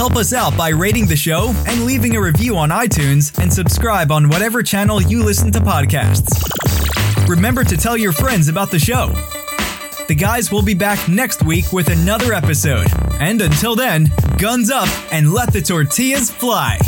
[0.00, 4.10] Help us out by rating the show and leaving a review on iTunes and subscribe
[4.10, 6.32] on whatever channel you listen to podcasts.
[7.28, 9.08] Remember to tell your friends about the show.
[10.08, 12.86] The guys will be back next week with another episode.
[13.20, 16.78] And until then, guns up and let the tortillas fly.